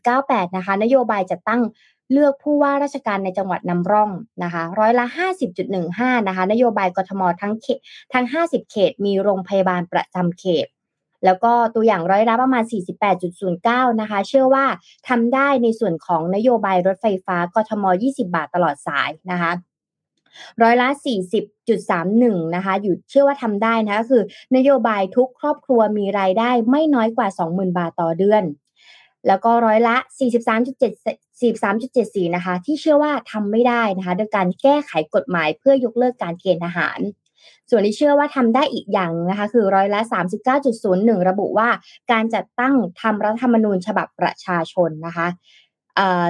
[0.00, 1.62] 52.98 นะคะ นโยบายจะตั้ง
[2.12, 4.10] เลือกผู้ว่าราชการในจังหวัดนำร่อง
[4.42, 5.06] นะคะร้อยละ
[5.66, 7.78] 50.15 นะคะ นโยบายกทมทั้งเขต
[8.12, 10.66] ทั้ง 50 เขต มีโรงพยาบาลประจำเขต
[11.24, 12.64] แล้วก็ตัวอย่างร้อยละประมาณ
[13.32, 14.64] 48.09 นะคะ เชื่อว่า
[15.08, 19.52] ทำได้ในส่วนของนโยบายรถไฟฟ้ากทม 20 บาทตลอดสายนะคะ
[20.62, 20.88] ร้อยละ
[21.52, 24.22] 40.31 นะคะ อยู่เชื่อว่าทำได้นะก็คือ
[24.56, 28.44] นโยบายทุกครอบครัวมีรายได้ไม่น้อยกว่า 20,000 บาทต่อเดือน
[29.26, 37.00] แล้วก็ร้อยละ 43.7 43.74 นะคะ ที่เชื่อว่าทำไม่ได้นะคะ โดยการแก้ไขกฎหมายเพื่อยกเลิกการเกณฑ์ทหาร
[37.74, 40.00] ส่วนที่เชื่อว่าทำได้อีกอย่างนะคะคือร้อยละ
[40.64, 41.68] 39.01 ระบุว่า
[42.12, 45.26] การจัดตั้งทำรัฐธรรมนูญฉบับประชาชนนะคะ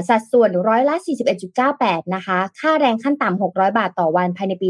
[0.08, 0.94] สัดส่วนร้อยละ
[1.54, 4.68] 41.98 นะคะ ค่าแรงขั้นต่ำ 600 บาทต่อวันภายในปี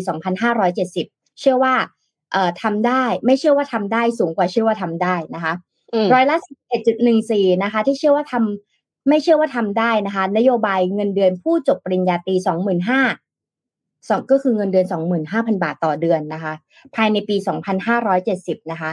[0.68, 1.74] 2570 เชื่อว่า
[2.62, 5.52] ทำได้ ไม่เชื่อว่าทำได้ สูงกว่าเชื่อว่าทำได้นะคะ
[6.14, 6.36] ร้อยละ
[7.00, 12.58] 11.14 นะคะ ที่เชื่อว่าทำไม่เชื่อว่าทำได้นะคะ นโยบายเงินเดือนผู้จบปริญญาตรี 25,000สอง
[14.30, 14.86] ก็คือเงินเดือน
[15.24, 16.52] 25,000 บาทต่อเดือนนะคะ
[16.94, 17.36] ภายในปี
[18.04, 18.90] 2570 นะคะ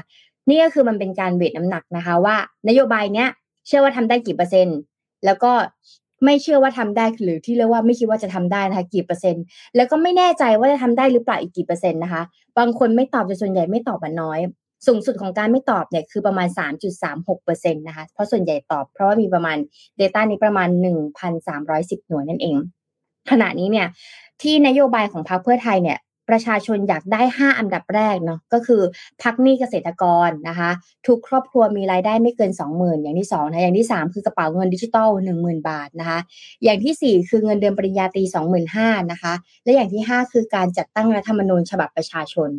[0.50, 2.36] นี่ก็คือมันเป็นการเวทน้ำหนักนะคะว่า
[2.68, 3.28] นโยบายเนี้ย
[3.68, 4.78] เชื่อว่าทำได้กี่เปอร์เซ็นต์
[5.26, 5.52] แล้วก็
[6.26, 9.44] ไม่เชื่อว่าทำได้หรือที่เรียกว่าไม่คิดว่าจะทำได้นะคะกี่เปอร์เซ็นต์
[9.76, 12.24] แล้วก็ไม่แน่ใจว่าจะทำได้หรือเปล่าอีกกี่เปอร์เซ็นต์นะคะ
[12.58, 14.40] บางคนไม่ตอบแต่ส่วนใหญ่ไม่ตอบมันน้อย
[14.88, 16.48] สูงสุดของการไม่ตอบเนี่ยคือประมาณ
[17.14, 19.58] 3.36%นะคะเพราะส่วนใหญ่ตอบเพราะว่ามีประมาณ
[20.02, 20.70] Data นี้ประมาณ
[21.40, 22.58] 1,310 หน่วยนั่นเอง
[23.32, 23.88] ขณะนี้เนี่ย
[24.42, 26.00] ที่นโยบายของพรรคเพื่อไทยเนี่ย
[26.30, 28.82] ประชาชนอยากได้ 5 อันดับแรกเนาะก็คือ
[29.22, 30.70] พักหนี้เกษตรกรนะคะ
[31.08, 36.20] ทุกครอบครัวมีรายได้ไม่เกิน 20,000 อย่างที่2นะอย่างที่ 3 คือกระเป๋าเงินดิจิตอล10,000 บาทนะคะ
[36.64, 38.24] อย่างที่ 4 คือเงินเดือนปริญญาตรี
[38.68, 42.50] 25,000นะคะ และอย่างที่ 5 คือการจัดตั้งรัฐธรรมนูญฉบับประชาชน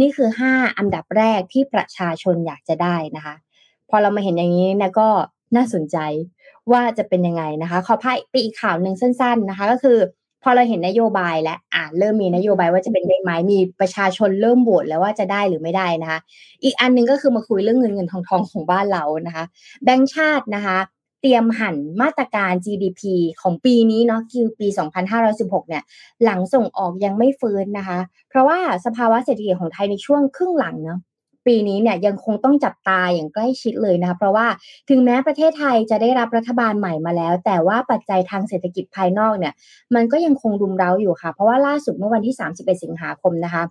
[0.00, 3.34] นี่คือ 5 อันดับแรกที่ประชาชนอยากจะได้นะคะ
[3.90, 5.08] พอเรามาเห็นอย่างนี้นะก็
[5.56, 5.96] น่าสนใจ
[6.72, 9.98] ว่าจะเป็นยังไงนะคะ ขอพายไปอีกข่าวหนึ่งสั้น ๆนะคะ ก็คือ
[10.48, 16.18] อเราเห็นนโยบายและอ่าเริ่มมีนโยบายว่าจะเป็นได้ไหมมีประชาชนเริ่มโหวตแล้วว่าจะได้หรือไม่ได้นะคะ
[16.64, 19.44] อีกอันนึงก็คือมาคุยเรื่องเงินเงินทองทองของบ้านเรานะคะ
[19.84, 20.78] แบงก์ชาตินะคะ
[21.20, 23.02] เตรียมหันมาตรการ GDP
[23.40, 24.68] ของปีนี้เนาะคือปี
[25.18, 25.82] 2516 เนี่ย
[26.24, 31.00] หลังส่งออกยังไม่ฟื้นนะคะ เพราะว่าสภาวะเศรษฐกิจของไทยในช่วงครึ่งหลังเนาะ
[31.48, 34.46] ปีนี้เนี่ยยังคงต้องจับตาอย่างใกล้ชิดเลยนะคะเพราะว่า
[34.88, 39.54] ถึงแม้ประเทศไทยจะได้รับรัฐบาลใหม่มาแล้ว แต่ว่าปัจจัยทางเศรษฐกิจภายนอกเนี่ย
[39.94, 43.62] มันก็ยังคงรุมเร้าอยู่ค่ะ เพราะว่าล่าสุดเมื่อวันที่ 31 สิงหาคมนะคะ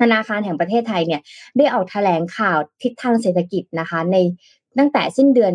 [0.00, 1.20] ธนาคารแห่งประเทศไทยเนี่ย
[1.58, 4.16] ได้ออกแถลงข่าวทิศทางเศรษฐกิจนะคะ ใน
[4.78, 5.54] ตั้งแต่สิ้นเดือน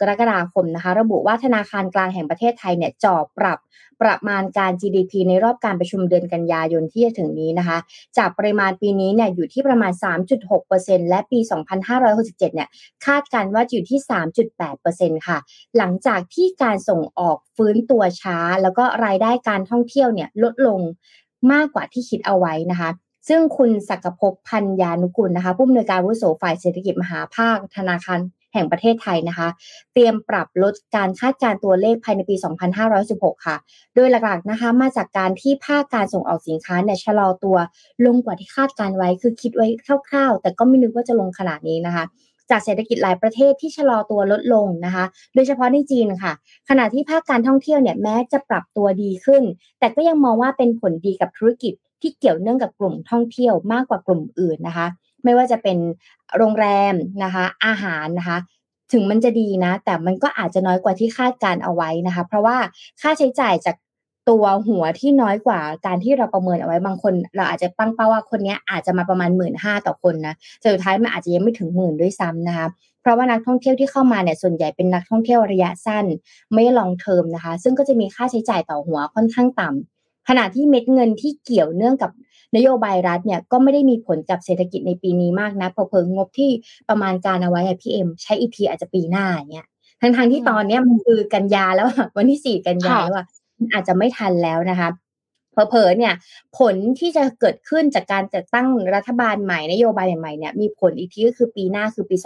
[0.00, 3.58] กรกฎาคมนะคะ ระบุว่าธนาคารกลางแห่งประเทศไทยเนี่ยจอบปรับ
[4.02, 7.78] ประมาณการ GDP ในรอบการประชุมเดือนกันยายนที่จะถึงนี้นะคะ
[8.18, 9.92] จากปริมาณปีนี้เนี่ยอยู่ที่ประมาณ
[10.50, 11.38] 3.6%และปี
[11.92, 12.68] 2567 เนี่ย
[13.06, 14.00] คาดการว่าอยู่ที่
[14.62, 15.38] 3.8%ค่ะ
[15.76, 20.80] หลังจากที่การส่งออกฟื้นตัวช้า แล้วก็รายได้การท่องเที่ยวเนี่ยลดลง
[21.52, 22.90] มากกว่าที่คิดเอาไว้นะคะ
[23.28, 28.20] ซึ่งคุณศักภพพันยานุกุลนะคะผู้อำนวยการวุโสฝ่ายเศรษฐกิจมหาภาคธนาคาร
[28.56, 29.48] แห่งประเทศไทยนะคะ
[29.92, 32.36] เตรียมปรับลดการคาดการตัวเลขภายในปี
[32.90, 33.56] 2516 ค่ะ
[33.94, 37.56] โดยหลักๆนะคะมาจากการที่ภาคการส่งออกสินค้าเนี่ยชะลอตัว
[38.06, 39.66] ลงกว่าที่คาดการไว้ คือคิดไว้
[40.08, 42.04] คร่าวๆ แต่ก็ไม่นึกว่าจะลงขนาดนี้นะคะ
[42.50, 46.32] จากเศรษฐกิจหลายประเทศที่ชะลอตัวลดลงนะคะ โดยเฉพาะในจีนค่ะ
[46.68, 49.42] ขณะที่ภาคการท่องเที่ยวเนี่ยแม้จะปรับตัวดีขึ้น
[49.78, 54.86] แต่ก็ยังมองว่าเป็นผลดีกับธุรกิจที่เกี่ยวเนื่องกับกลุ่มท่องเที่ยวมากกว่ากลุ่มอื่นนะคะ
[55.24, 55.78] ไม่ว่าจะเป็น
[56.36, 58.38] โรงแรมนะคะ อาหารนะคะ
[58.92, 62.56] ถึงมันจะดีนะ แต่มันก็อาจจะน้อยกว่าที่คาดการเอาไว้นะคะ เพราะว่า
[63.00, 63.76] ค่าใช้จ่ายจาก
[64.28, 72.66] ตัวหัวที่น้อยกว่าการที่เราประเมินเอาไว้บางคน เราอาจจะตั้งเป้าว่าคนนี้อาจจะมาประมาณหมื่นห้าต่อคนนะสุดท้ายมันอาจจะยังไม่ถึงหมื่นด้วยซ้ำนะคะ
[73.00, 76.04] เพราะว่านักท่องเที่ยวที่เข้ามาเนี่ยส่วนใหญ่เป็นนักท่องเที่ยวระยะสั้น
[76.54, 82.10] ไม่ลองเทอมนะคะ ซึ่งก็จะมีค่าใช้จ่ายต่อหัวค่อนข้างต่ำขณะที่เม็ดเงินที่เกี่ยวเนื่องกับ
[82.56, 86.50] นโยบายรัฐเนี่ยก็ไม่ได้มีผลกับเศรษฐกิจในปีนี้มากนะพอเพิ่งงบที่
[86.88, 89.66] ประมาณการเอาไว้อะพี่เอ็มใช้อีกทีอาจจะปีหน้าอย่างเงี้ย
[90.00, 93.26] ทั้งทางที่ตอนเนี้ยมันคือกันยาแล้ววันที่สี่กันยาแล้วอะ
[93.72, 94.88] อาจจะไม่ทันแล้วนะคะ
[95.52, 96.14] เผลอๆเนี่ย
[96.58, 102.16] ผลที่จะเกิดขึ้นจากการจัดตั้งรัฐบาลใหม่นโยบายใหม่เนี่ยมีผลอีกทีก็คือปีหน้าคือปี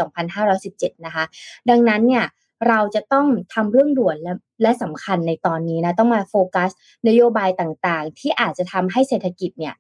[0.48, 1.24] 2517 นะคะ
[1.70, 2.24] ดังนั้นเนี่ย
[2.68, 6.70] เราจะต้องทำเรื่องด่วนและและสำคัญในตอนนี้นะต้องมาโฟกัส
[7.08, 9.74] นโยบายต่างๆ ที่อาจจะทำให้เศรษฐกิจเนี่ย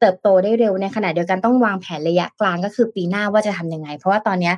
[0.00, 4.52] เติบโตได้เร็วในขณะเดียวกันต้องวางแผนระยะกลางก็คือปีหน้าว่าจะทํำยังไง เพราะว่าตอนนี้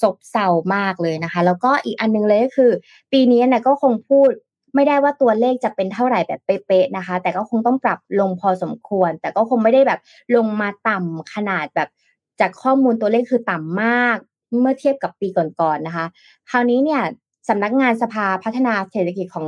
[0.00, 2.70] ซบเซามากเลยนะคะ แล้วก็อีกอันนึงเลยก็คือ
[3.12, 4.30] ปีนี้เนี่ยก็คงพูด
[4.74, 10.00] ไม่ได้ว่าตัวเลขจะเป็นเท่าไหร่แบบเป๊ะๆนะคะ แต่ก็คงต้องปรับลงพอสมควร แต่ก็คงไม่ได้แบบ
[10.36, 11.88] ลงมาต่ำขนาดแบบ
[12.40, 14.16] จากข้อมูลตัวเลขคือต่ำมาก
[14.60, 16.06] เมื่อเทียบกับปีก่อนๆนนะคะ
[16.50, 17.02] คราวนี้เนี่ย
[17.48, 19.46] สำนักงานสภาพัฒนาเศรษฐกิจของ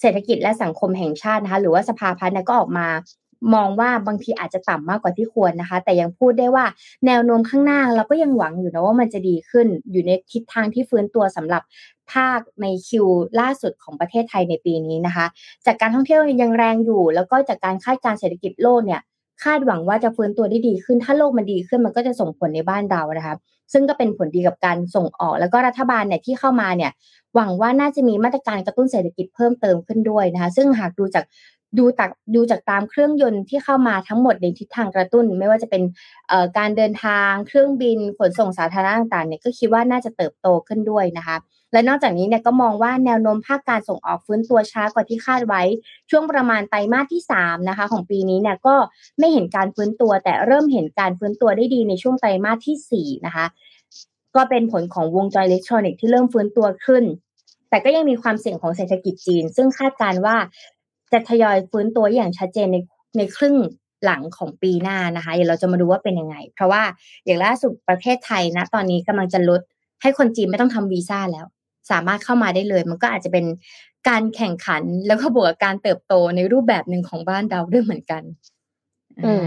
[0.00, 2.86] เศรษฐกิจและสังคมแห่งชาตินะคะหรือว่าสภาพัฒน์ก็ออกมา
[3.54, 6.64] มองว่าบางทีอาจจะต่ำมากกว่าที่ควรนะคะ แต่ยังพูดได้ว่า
[7.06, 11.62] แนวโน้มข้างหน้าเราก็ยังหวังอยู่นะว่ามันจะดีขึ้นอยู่ในทิศทางที่ฟื้นตัวสำหรับ
[12.12, 13.06] ภาคในคิว
[13.40, 15.26] ล่าสุดของประเทศไทยในปีนี้นะคะ
[15.66, 19.00] จากการท่องเที่ยวยังแรงอยู่ แล้วก็จากการคาดการเศรษฐกิจโลกเนี่ย
[19.44, 23.34] คาดหวังว่าจะฟื้นตัวได้ดีขึ้น ถ้าโลกมันดีขึ้นมันก็จะส่งผลในบ้านเรานะคะ
[23.72, 26.92] ซึ่งก็เป็นผลดีกับการส่งออก แล้วก็รัฐบาลเนี่ยที่เข้ามาเนี่ย
[27.34, 31.24] หวังว่าน่าจะมีมาตรการกระตุ้นเศรษฐกิจเพิ่มเติมขึ้นด้วยนะคะ ซึ่งหากดูจาก
[31.78, 35.82] ดูจากดูจากตามเครื่องยนต์ที่เข้ามาทั้งหมดในทิศทางกระตุ้น ไม่ว่าจะเป็น
[36.58, 41.36] การเดินทางเครื่องบินขนส่งสาธารณะต่างๆเนี่ยก็คิดว่าน่าจะเติบโตขึ้นด้วยนะคะ
[41.72, 45.62] และนอกจากนี้เนี่ยก็มองว่าแนวโน้มภาคการส่งออกฟื้นตัวช้ากว่าที่คาดไว้
[46.10, 48.74] ช่วงประมาณไตรมาสที่3นะคะของปีนี้เนี่ยก็
[49.18, 53.46] ไม่เห็นการฟื้นตัว แต่เริ่มเห็นการฟื้นตัวได้ดีในช่วงไตรมาสที่4นะคะ
[54.36, 57.04] ก็เป็นผลของวงจรอิเล็กทรอนิกส์ที่เริ่มฟื้นตัวขึ้น
[57.70, 60.36] แต่ก็ยังมีความเสี่ยงของเศรษฐกิจจีน ซึ่งคาดการว่า
[61.12, 62.76] จะทยอยฟื้นตัวอย่างชัดเจนใน
[63.18, 63.56] ในครึ่ง
[64.04, 66.82] หลังของปีหน้านะคะเดี๋ยวเราจะมาดูว่าเป็นยังไง เพราะว่า
[67.24, 69.60] อย่างล่าสุดประเทศไทยนะตอนนี้กำลังจะลด
[70.02, 71.46] ให้คนจีนไม่ต้องทำวีซ่าแล้ว
[71.90, 73.44] สามารถเข้ามาได้เลย มันก็อาจจะเป็น
[74.08, 78.22] การแข่งขันแล้วก็บวกกับการเติบโตในรูปแบบหนึ่งของบ้านเราด้วยเหมือนกัน
[79.24, 79.44] อืม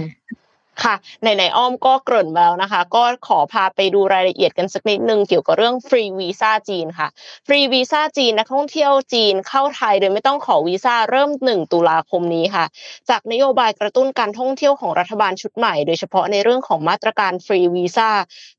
[0.81, 7.07] ค่ะในในอ้อมก็เกริ่นมาแล้วนะคะ ก็ขอพาไปดูรายละเอียดกันสักนิดนึงเกี่ยวกับเรื่องฟรีวีซ่าจีนค่ะ
[7.47, 12.65] ฟรีวีซ่าจีนนักท่องเที่ยวจีนเข้าไทยโดยไม่ต้องขอวีซ่าเริ่ม 1 ตุลาคมนี้ค่ะ
[13.09, 18.09] จากนโยบายกระตุ้นการท่องเที่ยวของรัฐบาลชุดใหม่ โดยเฉพาะในเรื่องของมาตรการฟรีวีซ่า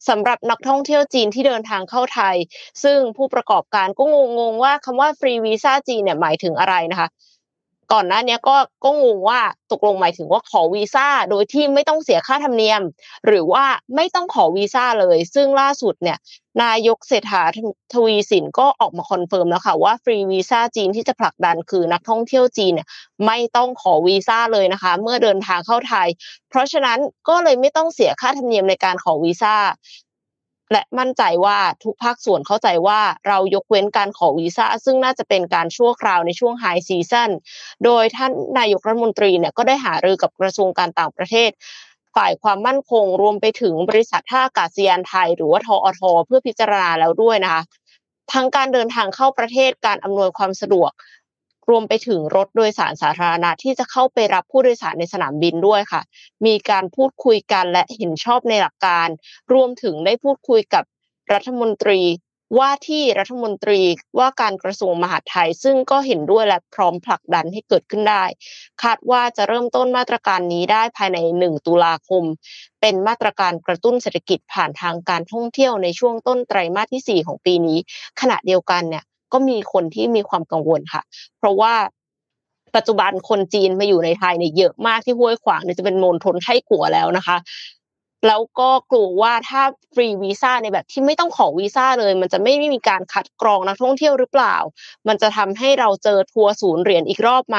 [0.08, 2.36] สำหรับนักท่องเที่ยวจีนที่เดินทางเข้าไทย
[2.82, 4.04] ซึ่งผู้ประกอบการก็
[4.38, 7.08] งงๆว่าคำว่าฟรีวีซ่าจีนเนี่ยหมายถึงอะไรนะคะ
[7.92, 9.40] ก่อนหน้านี้ก็ก็งงว่า
[9.72, 12.82] ตกลงหมายถึงว่าขอวีซ่าโดยที่ไม่ต้องเสียค่าธรรมเนียม
[13.26, 13.64] หรือว่า
[13.96, 16.18] ไม่ต้องขอวีซ่าเลย ซึ่งล่าสุดเนี่ย
[16.62, 17.42] นายกเศรษฐา
[17.92, 22.88] ทวีสินก็ออกมา confirm แล้วค่ะว่าฟรีวีซ่าจีนที่จะผลักดันคือนักท่องเที่ยวจีนเนี่ย
[23.26, 26.08] ไม่ต้องขอวีซ่าเลยนะคะ เมื่อเดินทางเข้าไทย
[26.50, 29.54] เพราะฉะนั้นก็เลยไม่ต้องเสียค่าธรรมเนียมในการขอวีซ่า
[30.72, 37.30] และมั่นใจว่าทุกภาคส่วนเข้าใจว่าเรายกเว้นการขอวีซ่าซึ่งน่าจะเป็นการชั่วคราวในช่วง high season
[37.84, 41.50] โดยท่านนายกรัฐมนตรีเนี่ยก็ได้หารือกับกระทรวงการต่างประเทศ
[42.16, 47.62] ฝ่ายความมั่นคงรวมไปถึงบริษัทท่าอากาศยานไทย หรือว่าทอทเพื่อพิจารณาแล้วด้วยนะคะ
[48.32, 50.90] ทั้งการเดินทางเข้าประเทศการอำนวยความสะดวก
[51.68, 56.02] รวมไปถึงรถโดยสารสาธารณะที่จะเข้าไปรับผู้โดยสารในสนามบินด้วยค่ะ
[56.46, 59.08] มีการพูดคุยกันและเห็นชอบในหลักการ
[59.52, 60.84] รวมถึงได้พูดคุยกับ
[61.32, 62.00] รัฐมนตรี
[62.58, 63.80] ว่าที่รัฐมนตรี
[64.18, 68.24] ว่าการกระทรวงมหาดไทย ซึ่งก็เห็นด้วยและพร้อมผลักดันให้เกิดขึ้นได้
[68.82, 72.24] คาดว่าจะเริ่มต้นมาตรการนี้ได้ภายใน 1 ตุลาคม
[72.80, 77.78] เป็นมาตรการกระตุ้นเศรษฐกิจผ่านทางการท่องเที่ยวในช่วงต้นไตรมาสที่ 4 ของปีนี้
[78.20, 81.02] ขณะเดียวกันเนี่ย ก็มีคนที่มีความกังวลค่ะ
[81.38, 81.74] เพราะว่า
[82.76, 87.36] ปัจจุบันคนจีนมาอยู่ในไทยเนี่ยเยอะมากที่ห้วยขวางเนี่ยจะเป็นมณฑลไข้กัวแล้วนะคะ
[88.28, 89.62] แล้วก็กลัวว่าถ้า
[89.94, 94.56] ฟรีวีซ่าในแบบที่ไม่ต้องขอวีซ่าเลย มันจะไม่มีการคัดกรองนักท่องเที่ยวหรือเปล่า
[95.08, 97.58] มันจะทำให้เราเจอทัวร์ศูนย์เหรียญอีกรอบไหม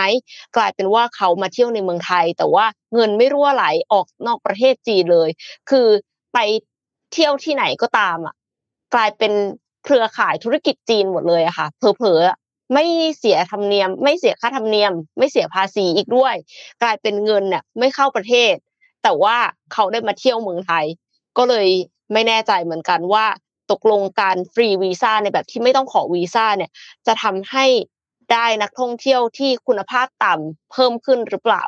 [0.56, 5.30] กลายเป็นว่าเขามาเที่ยวในเมืองไทย แต่ว่าเงินไม่รั่วไหลออกนอกประเทศจีนเลย
[5.70, 5.88] คือ
[6.34, 6.38] ไป
[7.14, 8.36] เที่ยวที่ไหนก็ตามอะ
[8.94, 9.34] กลายเป็น
[9.86, 12.86] เครือข่ายธุรกิจจีนหมดเลยอะค่ะเผลอๆไม่
[13.20, 16.36] เสียธรรมเนียม ไม่เสียค่าธรรมเนียม ไม่เสียภาษีอีกด้วย
[16.82, 18.54] กลายเป็นเงินเนี่ยไม่เข้าประเทศ
[19.04, 19.38] แต่ว่า
[19.74, 20.86] เขาได้มาเที่ยวเมืองไทย
[21.38, 21.68] ก็เลย
[22.14, 23.26] ไม่แน่ใจเหมือนกันว่า
[23.72, 26.72] ตกลงการฟรีวีซ่าในแบบที่ไม่ต้องขอวีซ่าเนี่ย
[27.08, 27.66] จะทำให้
[28.32, 31.64] ได้นักท่องเที่ยวที่คุณภาพต่ำเพิ่มขึ้นหรือเปล่า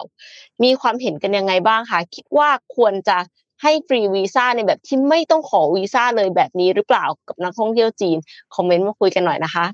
[0.64, 3.18] มีความเห็นกันยังไงบ้างคะคิดว่าควรจะ
[3.62, 8.18] ให้ฟรีวีซ่าในแบบที่ไม่ต้องขอวีซ่าเลยแบบนี้หรือเปล่ากับนักท่องเที่ยวจีน
[8.56, 9.66] comment มาคุยกันหน่อยนะคะ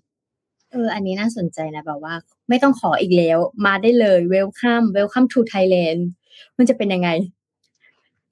[0.71, 2.13] เอออันนี้น่าสนใจนะแบบว่า
[2.49, 6.07] ไม่ต้องขออีกแล้ว มาได้เลย welcome welcome to Thailand
[6.57, 7.09] มันจะเป็นยังไง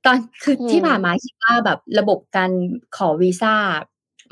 [0.05, 2.51] ตอนคือที่ผ่านมาคิดว่าแบบระบบการ
[2.97, 3.53] ขอวีซ่า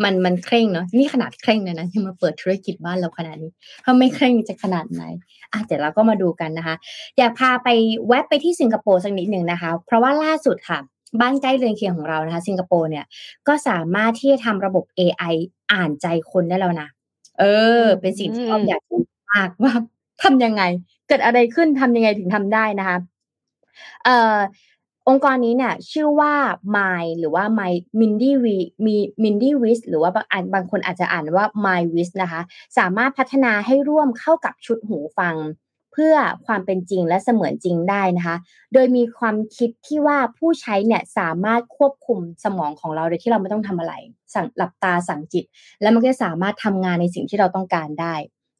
[0.03, 3.51] มันมันเคร่งเนาะนี่ขนาดเคร่งเลยนะที่มาเปิดธุรกิจบ้านเราขนาดนี้
[3.83, 5.03] ถ้าไม่เคร่งจะขนาดไหน
[5.51, 6.75] อะเดี๋ยวเราก็มาดูกันนะคะ
[7.17, 7.67] อยากพาไป
[8.07, 10.79] แวะไปที่สิงคโปร์สักนิดหนึ่งนะคะ เพราะว่าล่าสุดค่ะ
[11.19, 13.05] บ้านใกล้เรือนเคียงของเรานะคะ สิงคโปร์เนี่ย
[13.47, 15.33] ก็สามารถที่จะทำระบบ AI
[15.71, 16.87] อ่านใจคนได้แล้วนะ
[17.39, 17.43] เอ
[17.83, 19.73] อ เป็นสิ่งที่อ้อมอยากรู้มากว่า
[20.23, 20.63] ทำยังไง
[21.07, 22.97] เกิดอะไรขึ้นทำยังไงถึงทำได้นะคะ
[24.03, 24.37] เอ่อ
[25.09, 26.33] องค์กรนี้เนี่ยชื่อว่า
[26.75, 28.47] My หรือว่า My Mindy w
[28.85, 32.41] มี Mindy w i s หรือว่าบางบางคนอาจจะอ่านว่า Mind Vis นะคะ
[32.77, 35.35] สามารถพัฒนาให้ร่วมเข้ากับชุดหูฟัง
[35.93, 38.37] เพื่อความเป็นจริงและเสมือนจริงได้นะคะ
[38.73, 43.93] โดยมีความคิดที่ว่าผู้ใช้เนี่ยสามารถควบคุมสมองของเราโดยที่เราไม่ต้องทำอะไร
[44.33, 45.45] สั่งหลับตาสั่งจิต
[45.81, 48.15] แล้วมันก็สามารถทำงานในสิ่งที่เราต้องการได้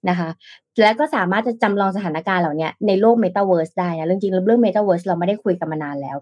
[0.09, 0.29] นะคะ
[0.81, 6.17] แล้วก็สามารถจะจำลองสถานการณ์เหล่านี้ในโลกเมตาเวิร์สได้นะเรื่องจริงเรื่องเมตาเวิร์สเราไม่ได้คุยกันมานานแล้ว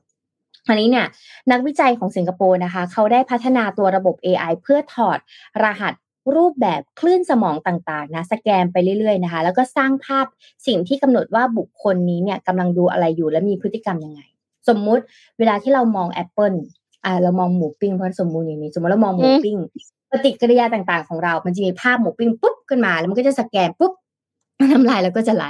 [0.68, 1.06] อันนี้เนี่ย
[1.52, 5.18] นักวิจัยของสิงคโปร์นะคะ เขาได้พัฒนาตัวระบบ AI เพื่อถอด
[5.64, 5.94] รหัส
[6.36, 10.26] รูปแบบคลื่นสมองต่างๆนะสแกนไปเรื่อยๆนะคะ แล้วก็สร้างภาพ
[10.68, 14.22] สิ่งที่กำหนดว่าบุคคลนี้เนี่ยกำลังดูอะไรอยู่และมีพฤติกรรมยังไง
[14.68, 15.04] สมมุติ
[15.40, 16.54] เวลาที่เรามองแอปเปิล
[17.06, 19.58] อ่าเรามองหมูปิ้งเพราะสมมุติอย่างนี้ สมมุติเรามองหมูปิ้ง
[20.12, 23.94] ปฏิกิริยาต่างๆ ของเรา มันจะมีภาพหมูปิ้งปุ๊บขึ้นมา แล้วมันก็จะสแกนปุ๊บ
[24.72, 25.46] น้ำลายแล้วก็จะไหล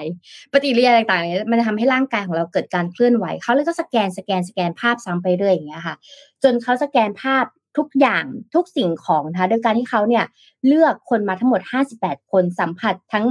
[0.53, 5.95] ปฏิกิริยาต่างๆนี้มันจะทำให้ร่างกายของเราเกิดการเคลื่อนไหวเขาเลยก็สแกนสแกนสแกนภาพซ้ำไปเรื่อยอย่างเงี้ยค่ะ
[6.43, 7.45] จนเขาสแกนภาพ
[7.77, 8.23] ทุกอย่าง
[8.55, 10.25] ทุกสิ่งของนะคะโดยการที่เขาเนี่ย
[10.67, 11.61] เลือกคนมาทั้งหมด
[11.97, 13.25] 58 คนสัมผัสทั้ง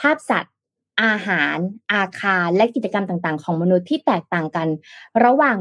[0.00, 0.54] ภาพสัตว์
[1.02, 1.56] อาหาร
[1.92, 4.68] อาคาร และกิจกรรมต่างๆ ของมนุษย์ที่แตกต่างกัน
[5.24, 5.56] ระหว่าง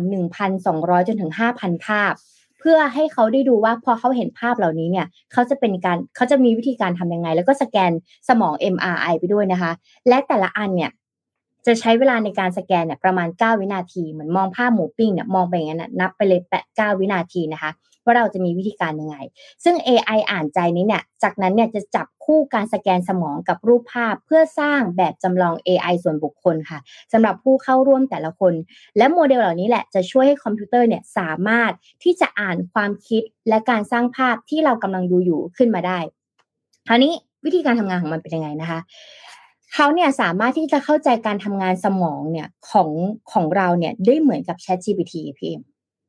[0.51, 2.13] 1,200 จนถึง 5,000 ภาพ
[2.59, 7.91] เพื่อให้เขาได้ดูว่าพอเขาเห็นภาพเหล่านี้เนี่ยเขาจะเป็นการเขาจะมีวิธีการทำยังไง แล้วก็สแกน
[8.29, 9.71] สมอง MRI ไปด้วยนะคะ
[10.07, 10.91] และแต่ละอันเนี่ย
[11.65, 17.71] จะใช้เวลาในการสแกนเนี่ยประมาณ 9 วินาที เหมือนมองภาพหมูปิ้งเนี่ยมองไปอย่างนั้นนับไปเลยแปะ9วินาทีนะคะ
[18.07, 19.17] ว่าเราจะมีวิธีการยังไง
[19.63, 26.79] ซึ่ง AI อ่านใจนี้เนี่ย จากนั้นเนี่ยจะจับคู่การสแกนสมองกับรูปภาพ เพื่อสร้างแบบจำลอง AI ส่วนบุคคลค่ะ
[27.13, 28.53] สำหรับผู้เข้าร่วมแต่ละคน
[28.97, 31.71] และโมเดลเหล่านี้แหละจะช่วยให้คอมพิวเตอร์เนี่ยสามารถ
[32.03, 35.99] ที่จะอ่านความคิดและการสร้างภาพที่เรากำลังดูอยู่ขึ้นมาได้
[36.87, 37.13] คราวนี้
[37.45, 38.79] วิธีการทำงานของมันเป็นยังไงนะคะ
[39.73, 42.89] เขาเนี่ยสามารถที่จะเข้าใจการทำงานสมองเนี่ยของ
[43.31, 45.61] ของเราเนี่ยได้เหมือนกับ Chat GPT พี่เอ็ม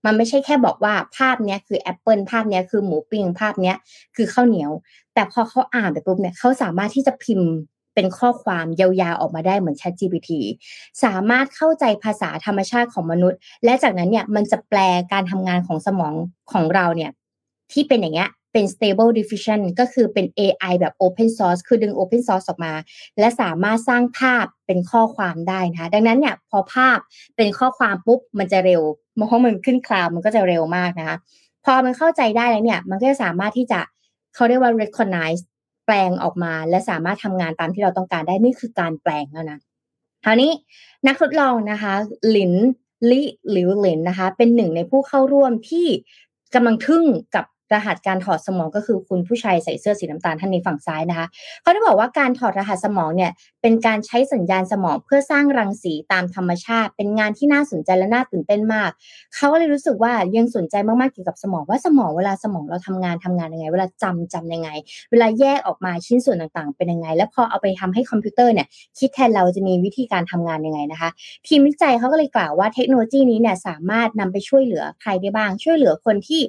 [0.05, 3.77] มันไม่ใช่แค่บอกว่าภาพเนี้ยคือแอปเปิลภาพเนี้ยคือหมูปิ้งภาพเนี้ย
[4.17, 4.71] คือข้าวเหนียว
[5.15, 7.51] แต่พอเขาอ่านไปปุ๊บเนี่ยเขาสามารถที่จะพิมพ์
[7.95, 10.31] เป็นข้อความยาวๆออกมาได้เหมือน Chat GPT
[11.05, 14.79] สามารถเข้าใจภาษาธรรมชาติของมนุษย์ และจากนั้นเนี่ยมันจะแปล
[15.13, 16.15] การทำงานของสมอง
[16.53, 17.11] ของเราเนี่ย
[17.73, 22.73] ที่เป็นอย่างเงี้ย เป็น stable diffusion ก็คือเป็น AI แบบ open source คือดึง open source ออกมา
[23.18, 26.99] และสามารถสร้างภาพเป็นข้อความได้นะคะดังนั้นเนี่ยพอภาพ
[27.37, 28.83] เป็นข้อความปุ๊บมันจะเร็ว
[29.14, 31.16] เพราะมันขึ้นคลาวมันก็จะเร็วมากนะคะ
[31.64, 33.81] พอมันเข้าใจได้แล้วเนี่ยมันก็จะสามารถที่จะ
[34.35, 35.40] เขาเรียกว่า recognize
[35.87, 39.59] แปลงออกมา และสามารถทำงานตามที่เราต้องการได้นี่คือการแปลงแล้วนะ
[40.25, 40.51] คราวนี้
[41.07, 41.92] นักทดลองนะคะ
[42.31, 42.55] หลิน
[43.11, 45.87] ลิหลิวหลินนะคะ เป็นหนึ่งในผู้เข้าร่วมที่
[46.55, 51.26] กำลังทึ่งกับ รหัสการถอดสมองก็คือคุณผู้ชายใส่เสื้อสีน้ำตาลท่านนี้ฝั่งซ้ายนะคะ
[51.62, 53.31] เขาได้บอกว่าการถอดรหัสสมองเนี่ย
[53.62, 58.90] เป็นการใช้สัญญาณสมองเพื่อสร้างรังสีตามธรรมชาติ เป็นงานที่น่าสนใจและน่าตื่นเต้นมาก
[59.35, 64.68] เขาก็เลยรู้สึกว่ายังสนใจมากๆเกี่ยวกับสมองว่าสมองเวลาสมองเราทำงานทำงานยังไง เวลาจำจำยังไง
[65.11, 68.66] เวลาแยกออกมาชิ้นส่วนต่างๆ เป็นยังไง แล้วพอเอาไปทำให้คอมพิวเตอร์เนี่ย
[68.98, 71.11] คิดแทนเราจะมีวิธีการทำงานยังไงนะคะ
[71.46, 76.42] ทีมวิจัยเขาก็เลยกล่าวว่าเทคโนโลยีนี้เนี่ยสามารถนำไปช่วยเหลือใครได้บ้างช่วยเหลือคนที่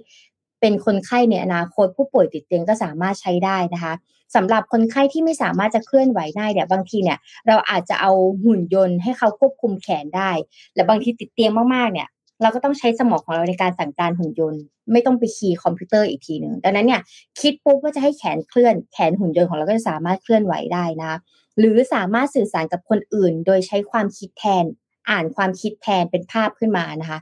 [0.62, 3.94] เป็นคนไข้ในอนาคตผู้ป่วยติดเตียงก็สามารถใช้ได้นะคะ
[4.36, 7.18] สำหรับคนไข้ที่ไม่สามารถจะเคลื่อนไหวได้เนี่ยบางทีเนี่ย
[7.48, 8.12] เราอาจจะเอา
[8.44, 10.32] หุ่นยนต์ให้เขาควบคุมแขนได้
[10.76, 12.08] และบางทีติดเตียงมากๆเนี่ย
[12.42, 17.02] เราก็ต้องใช้สมองของเราในการสั่งการหุ่นยนต์ ไม่ต้องไปคีย์คอมพิวเตอร์อีกทีหนึ่งดังนั้นเนี่ย
[17.42, 21.14] คิดปุ๊บว่าจะให้แขนเคลื่อนแขนหุ่นยนต์ของเราก็จะสามารถเคลื่อนไหวได้นะ
[21.60, 24.66] หรือสามารถสื่อสารกับคนอื่น โดยใช้ความคิดแทน
[25.10, 27.20] อ่านความคิดแทนเป็นภาพขึ้นมานะคะ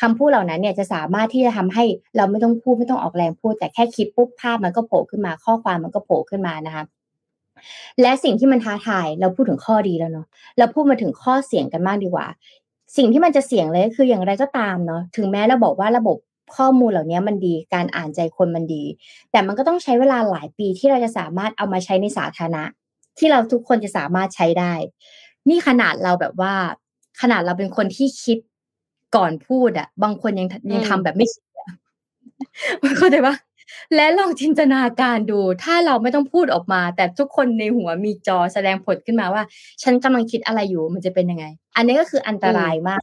[0.00, 1.84] คำพูดเหล่านั้นเนี่ยจะสามารถที่จะทำให้
[2.16, 6.84] เราไม่ต้องพูดไม่ต้องออกแรงพูด แต่แค่คิดปุ๊บภาพมันก็โผล่ขึ้นมาข้อความมันก็โผล่ขึ้นมานะคะ
[8.00, 10.26] และสิ่งที่มันท้าทายเราพูดถึงข้อดีแล้วเนาะ
[10.58, 12.26] เราพูดมาถึงข้อเสียงกันมากดีกว่า
[12.96, 16.16] สิ่งที่มันจะเสี่ยงเลยคืออย่างไรก็ตามเนาะถึงแม้เราบอกว่าระบบ
[16.56, 18.84] ข้อมูลเหล่านี้มันดีการอ่านใจคนมันดี
[19.30, 22.64] แต่มันก็ต้องใช้เวลาหลายปีที่เราจะสามารถเอามาใช้ในสาธารณะ
[23.18, 24.72] ที่เราทุกคนจะสามารถใช้ได้
[25.48, 26.54] นี่ขนาดเราแบบว่า
[27.20, 28.38] ขนาดเราเป็นคนที่คิด
[29.16, 31.68] ก่อนพูดอะบางคนยังยังทำแบบไม่คิดอะ
[32.98, 33.34] เข้าใจปะ
[33.94, 39.42] และลองจินตนาการดู ถ้าเราไม่ต้องพูดออกมา แต่ทุกคนในหัวมีจอแสดงผลขึ้นมาว่า
[39.82, 41.44] ฉันกำลังคิดอะไรอยู่มันจะเป็นยังไง
[41.76, 43.02] อันนี้ก็คืออันตรายมาก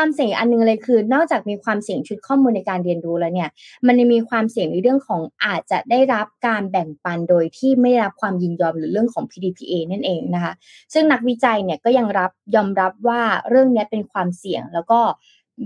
[0.00, 3.48] ความเสี่ยงอันนึงเลยคือ นอกจากมีความเสี่ยงชุดข้อมูลในการเรียนรู้แล้วเนี่ย
[3.86, 10.52] มันยังมีความเสี่ยงในเรื่องของอาจจะได้รับการแบ่งปันโดยที่ไม่ได้รับความยินยอมหรือเรื่องของ PDPA นั่นเองนะคะ
[10.92, 15.00] ซึ่งนักวิจัยเนี่ยก็ยังรับยอมรับว่าเรื่องนี้เป็นความเสี่ยงแล้วก็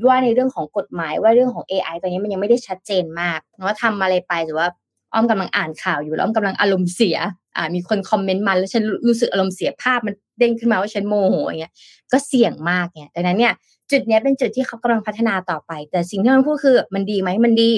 [0.07, 4.69] ว่าในเรื่องของกฎหมายว่าเรื่องของ AI ตอนนี้มันยังไม่ได้ชัดเจนมากว่าทำอะไรไปหรือว่า
[5.15, 7.19] อ้อมกำลังอ่านข่าวอยู่แล้วอ้อมกำลังอารมณ์เสีย
[7.57, 11.73] อ่ามีคนคอมเมนต์มาแล้วฉันรู้สึกอารมณ์เสียภาพมันเด้งขึ้นมาว่าฉันโมโหอย่างเงี้ย
[12.13, 13.53] ก็เสี่ยงมากเนี่ยดังนั้นเนี่ย
[13.93, 17.71] จุดนี้เป็นจุดที่เขากำลังพัฒนาต่อไป แต่สิ่งที่มันพูดคือมันดีไหมมันดี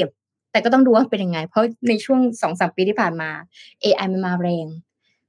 [0.50, 3.31] แต่ก็ต้องดูว่าเป็นยังไง เพราะในช่วงสองสามปีที่ผ่านมา
[3.83, 4.66] AI มันมาแรง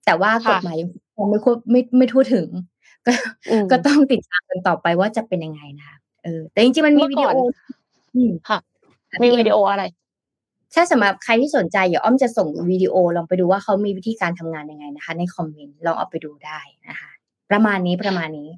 [0.05, 2.47] แต่ว่ากฎหมายยังไม่ควบไม่ไม่ทั่วถึง
[3.05, 3.13] ก็
[3.71, 7.35] ก็ต้องติดตามกันต่อไปว่าจะเป็นยังไงนะคะเออ แต่จริงๆมันมีวิดีโอ
[8.49, 8.59] ค่ะ
[9.21, 9.83] มีวิดีโออะไร
[10.73, 17.09] ถ้าสำหรับใครที่สนใจเดี๋ยวอ้อมจะส่งวิดีโอลองไปดูว่าเขามีวิธีการทำงานยังไงนะคะ ในคอมเมนต์ลองเอาไปดูได้นะคะ
[17.51, 18.49] ประมาณนี้ประมาณนี้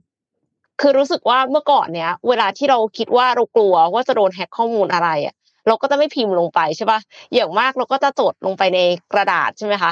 [0.82, 5.36] คือรู้สึกว่าเมื่อก่อนเนี้ยเวลาที่เราคิดว่าเรากลัวว่าจะโดนแฮ็กข้อมูลอะไรอะ
[5.68, 7.00] เราก็จะไม่พิมพ์ลงไปใช่ป่ะ
[7.34, 8.80] อย่างมากเราก็จะจดลงไปใน
[9.14, 9.92] กระดาษใช่ไหมคะ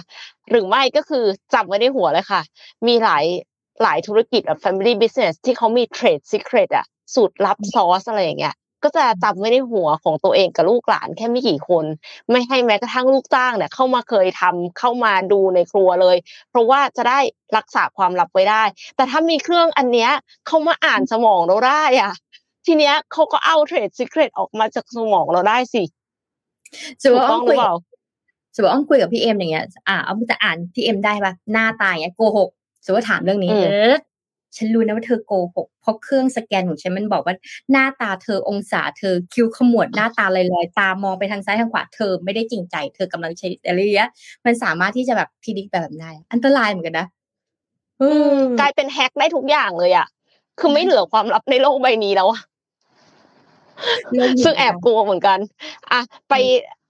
[0.49, 2.41] หรือไม่ก็คือจำไว้ในหัวเลยค่ะ
[2.87, 3.25] มีหลาย
[3.83, 11.85] หลายธุรกิจแบบ family business ที่เขามี trade secret อะสูตรลับซอสอะไรอย่างเงี้ย ก็จะจำไว้ในหัวของตัวเองกับลูกหลานแค่ไม่กี่คน
[12.29, 16.17] ไม่ให้แม้กระทั่งลูกจ้างเนี่ยเข้ามาเคยทำเข้ามาดูในครัวเลย
[16.49, 17.19] เพราะว่าจะได้
[17.57, 18.63] รักษาความลับไว้ได้
[18.95, 20.11] แต่ถ้ามีเครื่องอันเนี้ย
[20.47, 22.13] เขามาอ่านสมองเราได้อะ
[22.65, 25.83] ทีเนี้ยเขาก็เอา trade secret ออกมาจากสมองเราได้สิ
[27.03, 27.75] ถูกต้องหรือเปล่า
[28.55, 32.49] สมมติอ้อมคุยกับพี่เอ็มอย่างเงี้ย อ่าอ้อมจะอ่านพี่เอ็มได้ปะหน้าตาอย่างเงี้ยโกหก
[32.85, 33.55] สมมติถามเรื่องนี้เอ
[33.91, 33.93] อ
[34.57, 37.35] ฉันรู้นะว่าเธอโกหกเพราะเครื่องสแกนของฉันมันบอกว่า
[37.71, 44.09] หน้าตาเธอองศาเธอคิ้วขมวดหน้าตาลอยๆตามองไปทางซ้ายทางขวาเธอไม่ได้จริงใจเธอกำลังใช้อะไรเงี้ย
[44.45, 47.07] มันสามารถที่จะแบบพิจิตรแบบได้ อันตรายเหมือนกันนะ
[48.59, 50.07] กลายเป็นแฮกได้ทุกอย่างเลยอะ
[50.59, 52.41] คือไม่เหลือความลับในโลกใบนี้แล้วอะ
[54.43, 55.39] ซึ่งแอบกลัวเหมือนกัน
[55.91, 55.99] อะ
[56.29, 56.33] ไป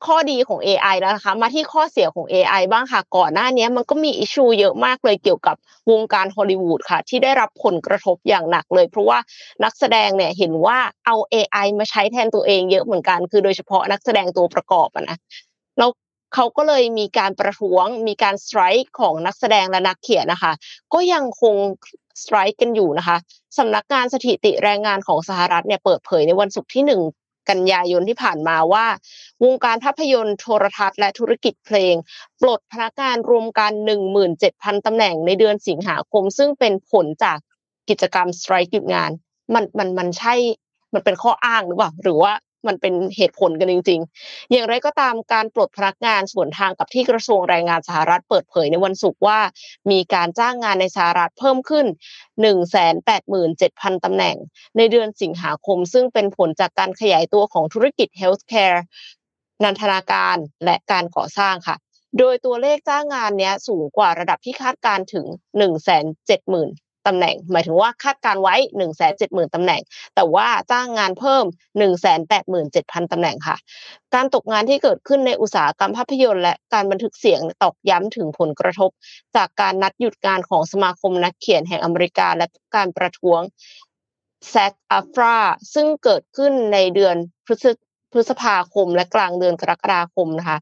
[0.06, 5.56] ข้อดีของ AI แล้วนะคะ มาที่ข้อเสียของ AI บ้างค่ะ ก่อนหน้านี้มันก็มีอิชูเยอะมากเลยเกี่ยวกับ
[5.92, 9.20] วงการฮอลลีวูดค่ะ ที่ได้รับผลกระทบอย่างหนักเลย เพราะว่า
[9.64, 15.18] นักแสดงเนี่ยเห็นว่าเอา AI มาใช้แทนตัวเองเยอะเหมือนกัน คือโดยเฉพาะนักแสดงตัวประกอบนะ
[15.78, 15.90] แล้ว
[16.34, 20.54] เขาก็เลยมีการประท้วง มีการสไตร์ของนักแสดงและนักเขียนนะคะ
[20.94, 21.56] ก็ยังคง
[22.22, 23.18] สไตร์กันอยู่นะคะ
[23.58, 27.02] สำนักงานสถิติแรงงานของสหรัฐเนี่ยเปิดเผยในวันศุกร์ที่หนึ่ง
[27.50, 28.86] กันยายนที่ผ่านมาว่า
[29.44, 31.96] วงการภาพยนตร์โทรทัศน์และธุรกิจเพลง
[32.42, 33.72] ปลดพนักงานรวมกัน
[34.30, 37.38] 17,000ตำแหน่งในเดือนสิงหาคม ซึ่งเป็นผลจาก
[37.90, 39.12] กิจกรรมสไตร์หยุดงาน
[39.54, 40.34] มันมันมันใช่
[40.94, 42.34] มันเป็นข้ออ้างหรือเปล่า หรือว่า
[42.68, 49.40] มันเป็นเหตุผลกันจริง ๆ อย่างไรก็ตามการปลดพนักงานส่วนทางกับที่กระทรวงแรงงานสหรัฐเปิดเผยในวันศุกร์ว่า
[49.92, 51.86] มีการจ้างงานในสหรัฐเพิ่มขึ้น
[53.16, 54.36] 187,000ตำแหน่ง
[54.78, 58.84] ในเดือนสิงหาคม ซึ่งเป็นผลจากการขยายตัวของธุรกิจเฮลท์แคร์
[59.64, 61.76] นันทนาการและการก่อสร้างค่ะ
[62.20, 65.26] โดยตัวเลขจ้างงานเนี้ยสูงกว่าระดับที่คาดการถึง
[66.06, 69.82] 170,000 ตำแหน่ง หมายถึงว่าคาดการไว้1 7 0 0 0 0ตำแหน่ง
[70.16, 71.46] แต่ว่าจ้างงานเพิ่ม
[72.28, 73.58] 187,000ตำแหน่งค่ะ
[74.16, 78.90] การตกงานที่เกิดขึ้นในอุตสาหกรรมภาพยนตร์และการบันทึกเสียงตอกย้ำถึงผลกระทบ
[79.36, 83.42] จากการนัดหยุดงานของสมาคมนักเขียนแห่งอเมริกาและการประท้วง
[84.50, 85.38] แซกอัฟรา
[85.74, 87.16] ซึ่งเกิดขึ้นในเดือน
[88.14, 90.58] พฤษภาคมและกลางเดือนกรกฎาคมนะคะ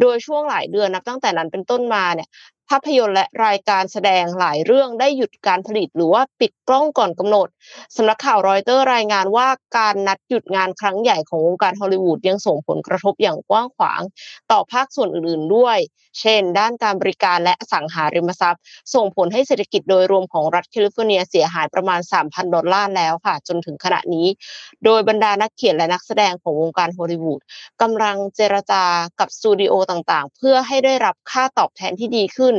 [0.00, 2.28] โดยช่วงหลายเดือนนับตั้งแต่นั้นเป็นต้นมาเนี่ย
[2.70, 7.48] ภาพยนตร์และรายการแสดงหลายเรื่องได้หยุดการผลิตหรือว่าปิดกล้องก่อนกำหนด
[7.96, 9.48] สำนักข่าวรอยเตอร์รายงานว่า
[9.78, 14.02] การนัดหยุดงานครั้งใหญ่ของวงการฮอลลีวูดยังส่งผลกระทบอย่างกว้างขวาง
[14.50, 15.78] ต่อภาคส่วนอื่นๆด้วย
[16.20, 18.62] เช่น ด้านการบริการและสังหาริมทรัพย์
[18.94, 24.26] ส่งผลให้เศรษฐกิจโดยรวมของรัฐแคลิฟอร์เนียเสียหายประมาณ 3,000 ดอลลาร์แล้วค่ะ จนถึงขณะนี้
[24.84, 27.40] โดยบรรดานักเขียนและนักแสดงของวงการฮอลลีวูด
[27.82, 28.84] กำลังเจรจา
[29.20, 32.53] กับสตูดิโอต่างๆ เพื่อให้ได้รับค่าตอบแทนที่ดีขึ้น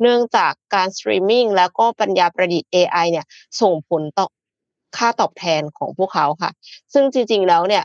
[0.00, 3.26] เนื่องจากการสตรีมมิ่งแล้วก็ปัญญาประดิษฐ์ AI เนี่ย
[3.60, 4.26] ส่งผลต่อ
[4.96, 6.50] ค่าตอบแทนของพวกเขาค่ะ
[6.92, 7.84] ซึ่งจริง ๆ แล้วเนี่ย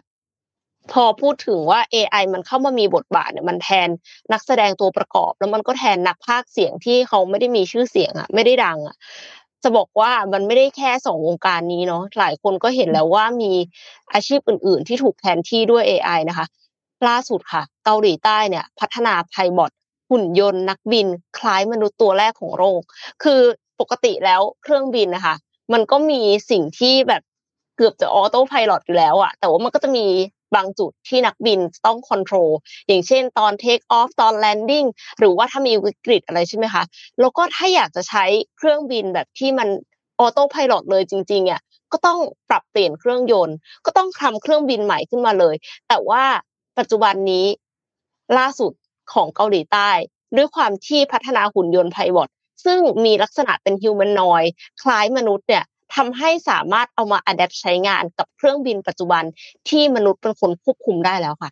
[0.92, 3.90] พอพูดถึงว่า AI มันเข้ามามีบทบาทเนี่ยมันแทน
[4.32, 8.96] นักแสดงตัวประกอบ แล้วมันก็แทนนักพากเสียงที่เขาไม่ได้มีชื่อเสียงอะไม่ได้ดังอะ
[9.64, 13.52] จะบอกว่ามันไม่ได้แค่สองวงการนี้เนาะหลายคนก็เห็นแล้วว่ามี
[14.14, 16.46] อาชีพอื่น ๆ ที่ถูกแทนที่ด้วย AI นะคะ
[17.08, 19.72] ล่าสุดค่ะ เกาหลีใต้เนี่ย พัฒนา Pibot
[20.12, 21.08] หุ่นยนต์นักบิน
[21.38, 22.82] คล้ายมนุษย์ตัวแรกของโลก
[23.24, 23.42] คือ
[23.80, 25.36] ปกติแล้วเครื่องบินนะคะ
[25.74, 27.22] มันก็มีสิ่งที่แบบ
[27.78, 30.06] เกือบจะ autopilot อยู่แล้วอะแต่ว่ามันก็จะมี
[30.56, 32.52] บางจุดที่นักบินต้อง control
[32.88, 34.86] อย่างเช่นตอน take off ตอน landing
[35.20, 36.84] หรือว่าถ้ามีวิกฤตอะไรใช่ไหมคะ
[37.20, 38.26] แล้วก็ถ้าอยากจะใช้
[38.58, 39.68] เครื่องบินแบบที่มัน
[40.20, 43.56] autopilot เลยจริงๆอะก็ต้องปรับเปลี่ยนเครื่องยนต์
[43.86, 45.56] ก็ต้องทำเครื่องบินใหม่ขึ้นมาเลย
[45.88, 46.24] แต่ว่า
[46.78, 47.46] ปัจจุบันนี้
[48.38, 48.72] ล่าสุด
[49.14, 49.92] ของเกาหลีใต้
[50.38, 52.30] ด้วยความที่พัฒนาหุ่นยนต์ Pibot
[52.66, 54.44] ซึ่งมีลักษณะเป็น humanoid
[54.82, 55.64] คล้ายมนุษย์เนี่ย
[55.96, 59.24] ทำให้สามารถเอามา adapt ใช้งานกับเครื่องบินปัจจุบัน
[59.70, 61.52] ที่มนุษย์เป็นคนควบคุมได้แล้วค่ะ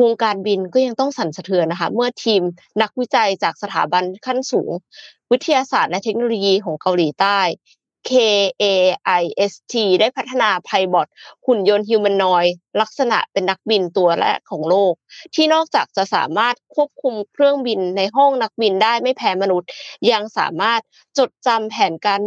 [0.00, 2.42] วงการบินก็ยังต้องสั่นสะเทือนนะคะ เมื่อทีม
[2.82, 4.70] นักวิจัยจากสถาบันขั้นสูง
[5.32, 7.38] วิทยาศาสตร์และเทคโนโลยีของเกาหลีใต้
[8.08, 11.08] KAIST ได้พัฒนาไพบอท
[11.46, 12.44] หุ่นยนต์ฮิวแมนนอย
[12.80, 14.94] ลักษณะเป็นนักบินตัวแรกของโลก
[15.34, 19.68] ที่นอกจากจะสามารถควบคุมเครื่องบินในห้องนักบินได้ไม่แพ้มนุษย์
[20.10, 20.80] ยังสามารถ
[21.18, 22.22] จดจำแผนการ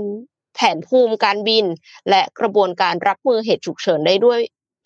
[0.55, 1.65] แผนภูมิการบิน
[2.09, 4.39] และกระบวนการรับมือเหตุฉุกเฉินได้ด้วย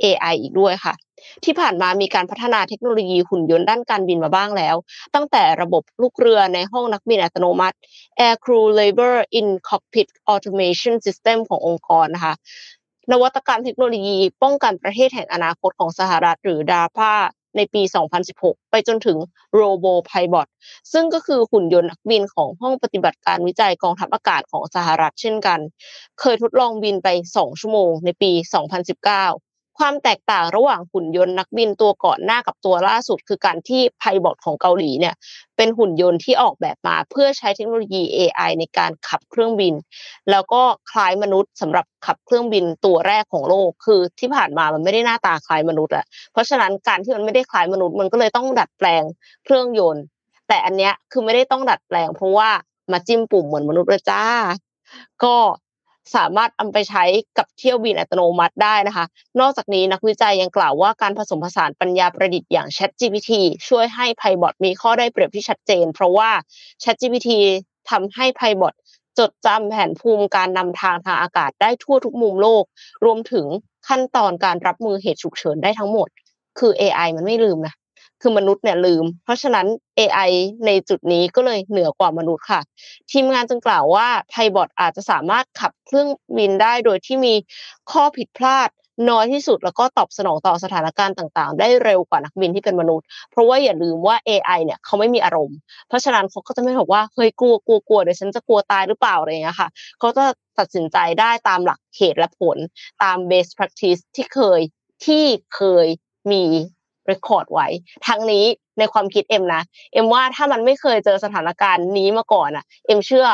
[0.03, 0.93] AI อีกด้วยค่ะ
[1.43, 4.75] ที่ผ่านมามีการพัฒนาเทคโนโลยีหุ่นยนต์ด้านการบินมาบ้างแล้ว
[5.15, 7.77] ตั้งแต่ระบบลูกเรือในห้องนักบินอัตโนมัติ
[8.19, 12.33] Air Crew Labor in Cockpit Automation System ขององค์กรนะคะ
[13.11, 17.13] นวัตกรรมเทคโนโลยีป้องกันประเทศแห่งอนาคตของสหรัฐหรือ DARPA
[17.57, 17.81] ในปี
[18.27, 19.17] 2016 ไปจนถึง
[19.59, 20.47] Robo Pilot
[20.93, 25.59] ซึ่งก็คือหุ่นยนต์นักบินของห้องปฏิบัติการวิจัยกองทัพอากาศของสหรัฐเช่นกัน
[26.19, 28.31] เคยทดลองบินไป 2 ชั่วโมงในปี
[28.85, 29.46] 2019
[29.78, 35.15] ความแตกต่างระหว่างหุ่นยนต์นักบินตัวก่อนหน้ากับตัวล่าสุด คือการที่ไพบอทของเกาหลีเนี่ย
[35.57, 39.73] เป็นหุ่นยนต์ที่ออกแบบมาเพื่อใช้เทคโนโลยี AI ในการขับเครื่องบิน
[40.32, 40.61] แล้วก็
[40.91, 49.03] คล้ายมนุษย์สำหรับขับเครื่องบินตัวแรกของโลก คือที่ผ่านมามันไม่ได้หน้าตาคล้ายมนุษย์อะเพราะฉะนั้นการที่มันไม่ได้คล้ายมนุษย์มันก็เลยต้องดัดแปลง
[49.43, 50.03] เครื่องยนต์
[50.47, 52.49] แต่อันเนี้ยคือไม่ได้ต้องดัดแปลง เพราะว่า
[52.91, 54.23] มาจิ้มปุ่มเหมือนมนุษย์เลยจ้า
[55.23, 55.36] ก็
[56.16, 57.03] สามารถเอาไปใช้
[57.38, 59.05] กับเที่ยวบินอัตโนมัติได้นะคะ
[59.39, 63.32] นอกจากนี้นักวิจัยยังกล่าวว่าการผสมผสานปัญญาประดิษฐ์อย่าง ChatGPT
[63.68, 66.30] ช่วยให้ Pybot มีข้อได้เปรียบที่ชัดเจน เพราะว่า
[66.84, 67.30] ChatGPT
[67.89, 68.74] ทำให้ Pybot
[69.20, 72.64] จดจำแผนภูมิการนำทางทางอากาศได้ทั่วทุกมุมโลก
[73.05, 73.45] รวมถึง
[73.88, 76.08] ขั้นตอนการรับมือเหตุฉุกเฉินได้ทั้งหมด
[76.60, 77.74] คือ AI มันไม่ลืมนะ
[78.22, 79.68] คือมนุษย์เนี่ยลืม เพราะฉะนั้น
[79.99, 80.32] AI
[80.65, 82.61] ในจุดนี้ก็เลยเหนือกว่ามนุษย์ค่ะ
[83.11, 86.07] ทีมงานจึงกล่าวว่าไพบอทอาจจะสามารถขับเครื่อง
[86.38, 87.34] บินได้โดยที่มี
[87.91, 88.70] ข้อผิดพลาด
[89.09, 95.57] น้อยที่สุดแล้วก็ตอบสนองต่อสถานการณ์ต่างๆ ได้เร็วกว่านักบินที่เป็นมนุษย์ เพราะว่าอย่าลืมว่า AI เนี่ยเขาไม่มีอารมณ์
[95.88, 100.26] เพราะฉะนั้นเขาก็จะไม่บอกว่าเฮ้ยกลัวกลัวกลัวเดี๋ยวฉันจะกลัวตายหรือเปล่าอะไรอย่างเงี้ยค่ะเขาจะ
[100.59, 102.57] ตัดสินใจได้ตามหลักเหตุและผล
[103.03, 104.61] ตาม best practice ที่เคย
[105.05, 105.88] ที่เคย
[106.32, 106.43] มี
[107.07, 107.68] record ไว้
[108.08, 108.45] ทั้งนี้
[108.80, 113.28] ในความคิดเอ็มนะเอ็มว่าถ้ามันไม่เคยเจอสถานการณ์นี้มาก่อนอะเอ็มเชื่อ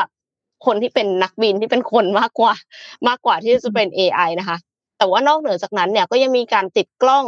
[0.66, 2.54] คนที่เป็นนักบินที่เป็นคนมากกว่า
[3.08, 4.58] มากกว่าที่จะเป็น AI นะคะ
[4.98, 7.24] แต่ว่านอกเหนือจากนั้นเนี่ยก็ยังมีการติดกล้อง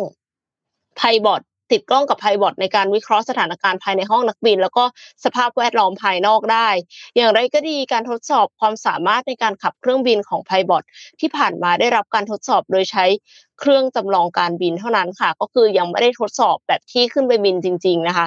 [0.97, 4.85] Pibot ติดกล้องกับ Pibot ในการวิเคราะห์สถานการณ์ภายในห้องนักบิน แล้วก็
[5.25, 6.69] สภาพแวดล้อมภายนอกได้
[7.17, 10.85] อย่างไรก็ดีการทดสอบความสามารถในการขับเครื่องบินของ Pibot
[11.21, 13.05] ที่ผ่านมาได้รับการทดสอบโดยใช้
[13.61, 18.27] เครื่องจำลองการบินเท่านั้นค่ะ ก็คือยังไม่ได้ทดสอบแบบที่ขึ้นไปบินจริง ๆ นะคะ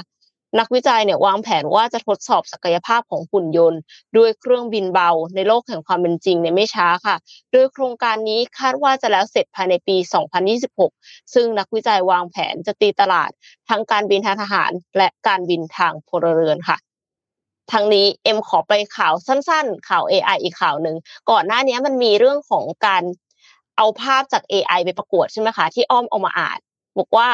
[0.58, 3.82] นักวิจัยเนี่ยวางแผนว่าจะทดสอบศักยภาพของหุ่นยนต์
[4.18, 7.16] ด้วยเครื่องบินเบาในโลกแห่งความเป็นจริงในไม่ช้าค่ะ
[7.52, 9.95] โดยโครงการนี้คาดว่าจะแล้วเสร็จภายในปี
[10.66, 13.32] 2026 ซึ่งนักวิจัยวางแผนจะตีตลาด
[13.70, 16.78] ทั้งการบินทางทหาร และการบินทางพลเรือนค่ะ
[17.72, 20.95] ทั้งนี้เอ็มขอไปข่าวสั้นๆ ข่าว AI อีกข่าวหนึ่ง
[21.30, 23.04] ก่อนหน้านี้มันมีเรื่องของการ
[23.78, 26.60] เอาภาพจาก AI ไปประกวดใช่ไหมคะที่อ้อมเอามาอ่าน
[27.00, 27.28] บอกว่า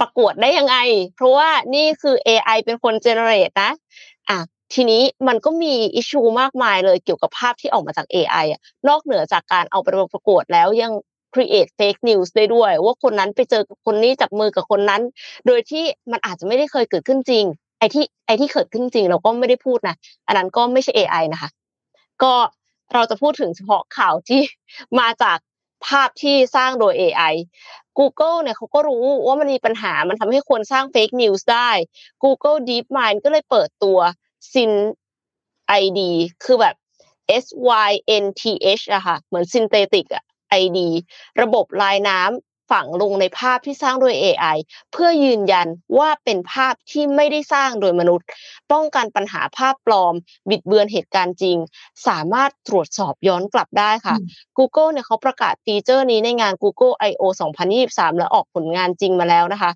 [0.00, 0.76] ประกวดได้ยังไง
[1.14, 3.70] เพราะว่านี่คือ AI เป็นคนเจเนเรตนะ
[4.28, 4.38] อะ
[4.74, 10.92] ทีนี้มันก็มีอิชูมากมายเลยเกี่ยวกับภาพที่ออกมาจาก AI อะนอกเหนือจากการเอาไปประกวดแล้วยัง
[11.34, 15.02] create fake news ได้ด้วย ว่าคนนั้นไปเจอกับคนนี้จับมือกับคนนั้น
[15.46, 17.44] โดยที่มันอาจจะไม่ได้เคยเกิดขึ้นจริง
[17.78, 21.50] ไอ้ที่ไอ้ที่เกิดขึ้นจริงเราก็ไม่ได้พูดนะอันนั้นก็ไม่ใช่ AI นะคะ
[22.22, 22.34] ก็
[22.94, 24.42] เราจะพูดถึงเฉพาะข่าวที่
[25.00, 25.38] มาจาก
[25.86, 27.34] ภาพที่สร้างโดย AI
[27.98, 31.70] Google เนี่ยเขาก็รู้ว่ามันมีปัญหา มันทำให้คนสร้างเฟกนิวส์ได้
[32.22, 33.98] Google DeepMind ก็เลยเปิดตัว
[34.52, 34.72] Syn
[35.80, 36.00] ID
[36.44, 36.74] คือแบบ
[37.44, 37.46] S
[37.88, 37.90] Y
[38.22, 38.42] N T
[38.80, 40.24] H อะค่ะ เหมือน synthetic อะ
[40.62, 40.78] ID
[41.42, 44.56] ระบบลายน้ำ ฝังลงในภาพที่สร้างโดย AI
[44.92, 45.66] เพื่อยืนยัน
[45.98, 48.26] ว่าเป็นภาพที่ไม่ได้สร้างโดยมนุษย์
[48.72, 50.14] ป้องกันปัญหาภาพปลอม
[50.50, 51.56] บิดเบือนเหตุการณ์จริง
[52.08, 54.16] สามารถตรวจสอบย้อนกลับได้ค่ะ
[54.58, 57.22] Google เนี่ยเขาประกาศฟีเจอร์นี้ในงาน Google I/O
[57.72, 59.70] 2023 และออกผลงานจริงมาแล้วนะคะ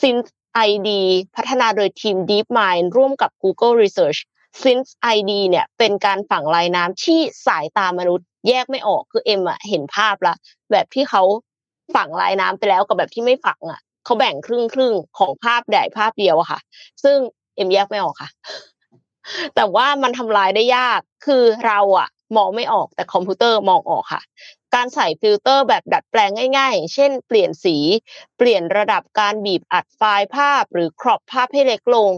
[0.00, 0.28] Since
[0.68, 0.88] ID
[1.36, 4.18] พัฒนาโดยทีม DeepMind ร่วมกับ Google Research
[4.62, 10.34] Since ID เนี่ยเป็นการฝังลายน้ำที่สายตามนุษย์แยกไม่ออกคือเอ็มอะเห็นภาพละ
[10.70, 11.22] แบบที่เขา
[11.94, 16.60] ฝังลายน้ำไปแล้วกับแบบที่ไม่ฝังอะเขาแบ่งครึ่งครึ่งของภาพใหญ่ภาพเดียวอะค่ะ
[17.02, 17.16] ซึ่ง
[17.56, 18.30] เอ็มแยกไม่ออกค่ะ
[19.54, 24.22] แต่ว่ามันทำลายได้ยากคือเราอะมองไม่ออกแต่คอมพิวเตอร์มองออกค่ะ
[24.74, 27.76] การใส่ฟิลเตอร์แบบดัดแปลงง่าย ๆ เช่น เปลี่ยนสี
[28.36, 32.10] เปลี่ยนระดับการบีบอัดไฟล์ภาพ หรือ crop ภาพให้เล็กลง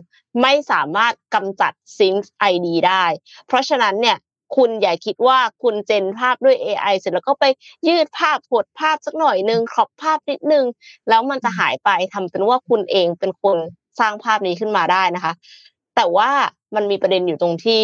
[0.42, 3.04] ไม่สามารถกำจัด SynthID ได้
[3.46, 4.16] เพราะฉะนั้นเนี่ย
[4.56, 7.44] คุณอย่าคิดว่าคุณเจนภาพด้วย AI เสร็จแล้วก็ไป
[7.88, 10.64] ยืดภาพหดภาพสักหน่อยนึงครอบภาพนิดนึง
[11.08, 13.58] แล้วมันจะหายไปทำเป็นว่าคุณเองเป็นคน
[14.00, 15.32] สร้างภาพนี้ขึ้นมาได้นะคะ
[15.96, 16.30] แต่ว่า
[16.74, 17.80] มันมีประเด็นอยู่ตรงที่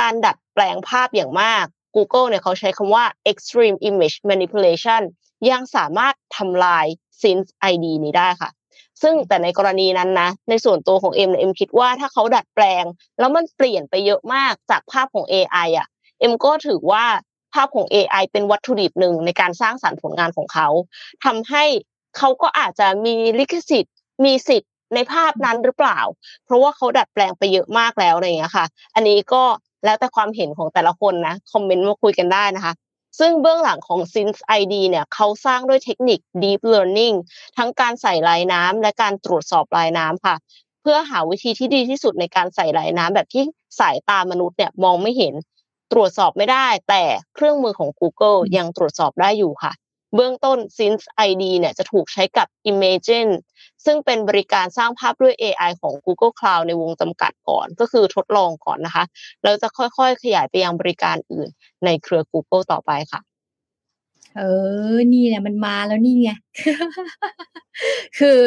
[0.00, 1.64] การดัดแปลงภาพอย่างมาก
[1.96, 5.02] Google เนี่ยเขาใช้คำว่า extreme image manipulation
[5.50, 6.86] ยังสามารถทำลาย
[7.20, 8.50] Synth ID นี้ได้ค่ะ
[9.02, 12.84] ซึ่งแต่ในกรณีนั้นนะ ในส่วนตัวของเอ็มเอ็มคิดว่าถ้าเขาดัดแปลง
[13.18, 15.86] แล้วมันเปลี่ยนไปเยอะมากจากภาพของ AI อะ
[16.22, 17.04] เอ็มก็ถือว่า
[17.54, 20.68] ภาพของ AI เป็นวัตถุดิบหนึ่งในการสร้างสรรค์ผลงานของเขา
[21.24, 21.64] ทำให้
[22.16, 23.94] เขาก็อาจจะมีลิขสิทธิ์
[24.24, 26.00] มีสิทธิ์ในภาพนั้นหรือเปล่า
[26.44, 29.42] เพราะว่าเขาดัดแปลงไปเยอะมากแล้วอะไรอย่างเงี้ยค่ะ อันนี้ก็
[29.84, 32.74] แล้วแต่ความเห็นของแต่ละคนนะ คอมเมนต์มาคุยกันได้นะคะ
[33.18, 37.16] ซึ่งเบื้องหลังของ Synth ID เนี่ยเขาสร้างด้วยเทคนิค Deep Learning
[37.58, 40.36] ทั้งการใส่ลายน้ำและการตรวจสอบลายน้ำค่ะ
[40.82, 43.44] เพื่อหาวิธีที่ดีที่สุดในการใส่ลายน้ำแบบที่
[43.80, 45.34] สายตามนุษย์เนี่ยมองไม่เห็น
[45.92, 47.02] ตรวจสอบไม่ได้ แต่
[47.34, 49.72] เครื่องมือของ Google ยังตรวจสอบได้อยู่ค่ะ
[50.14, 53.32] เบื้องต้น Synth ID เนี่ยจะถูกใช้กับ Imagine
[53.84, 59.04] ซึ่งเป็นบริการสร้างภาพด้วย AI ของ Google Cloud ในวงจำกัดก่อน ก็คือทดลองก่อนนะคะ
[59.42, 61.48] แล้วจะค่อยๆ ขยายไปยังบริการอื่น
[61.84, 63.20] ในเครือ Google ต่อไปค่ะ
[64.38, 64.42] เอ
[64.94, 66.30] อ นี่แหละมันมาแล้วนี่ไง
[68.18, 68.38] คือ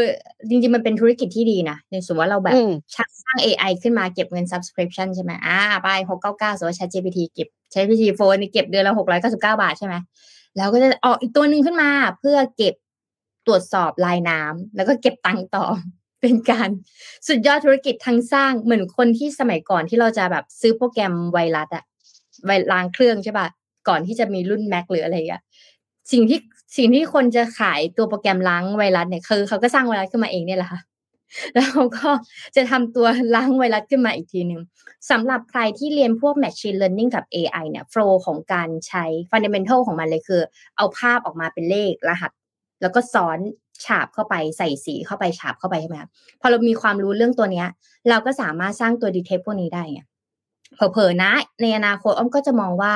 [0.50, 2.56] จริงๆ มันเป็นธุรกิจที่ดีนะในสมมติว่าเราแบบ
[2.96, 9.96] ชักสร้าง AI ขึ้นมาเก็บเงิน subscription ใช่ไหมอ่าไปหกเก้าเก้าสมมติว่า ChatGPT เก็บ ChatGPT โฟนเก็บเดือนละหกร้อยเก้าสิบเก้าบาทใช่ไหม
[10.58, 12.76] แล้วก็จะออกอีกตัวหนึ่งขึ้นมา เพื่อเก็บ
[13.48, 15.66] ตรวจสอบลายน้ำแล้วก็เก็บตังค์ต่อ
[16.22, 16.70] เป็นการ
[17.28, 21.84] สุดยอดธุรกิจทั้งสร้างเหมือนคนที่สมัยก่อนที่เราจะแบบซื้อโปรแกรมไวรัสอะ
[22.46, 23.48] ไวล้างเครื่องใช่ปะ
[23.88, 25.44] ก่อนที่จะมีรุ่น Mac หรืออะไรอะ
[26.12, 26.40] สิ่งที่
[26.78, 30.82] สิ่งที่คนจะขายตัวโปรแกรมล้างไวรัสเนี่ยคือเขาก็สร้างไวรัสขึ้นมาเองเนี่ยแหละค่ะ
[31.54, 32.10] แล้วเขาก็
[32.56, 34.62] จะทำตัวล้างไวรัสขึ้นมาอีกทีหนึ่ง
[35.12, 40.42] สำหรับใครที่เรียนพวก Machine Learning กับ AI เนี่ยโฟล์ของการใช้ Fundamental ของมันเลยคือ
[40.78, 42.32] เอาภาพออกมาเป็นเลขรหัส
[42.82, 43.40] แล้วก็ซ้อน
[43.86, 46.10] ฉาบเข้าไปใส่สีเข้าไปฉาบเข้าไปใช่ไหมครับ
[46.42, 47.68] พอเรามีความรู้เรื่องตัวเนี้ย
[48.10, 50.02] เราก็สามารถสร้างตัวดีเทคพวกนี้ได้ไง
[50.76, 51.32] เผลอๆนะ
[51.62, 52.94] ในอนาคตอ้อมก็จะมองว่า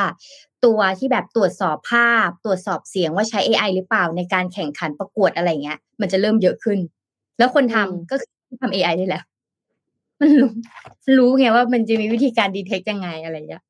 [0.65, 6.79] ตัวที่แบบตรวจสอบภาพ ตรวจสอบเสียงว่าใช้ AI หรือเปล่าในการแข่งขันประกวดอะไรเงี้ย มันจะเริ่มเยอะขึ้น
[7.37, 9.21] แล้วคนทำก็คือทำ AI ได้แหละ
[10.19, 10.51] มันรู้
[11.17, 13.63] รู้ไงว่ามันจะมีวิธีการดีเทคยังไงอะไรเงี้ย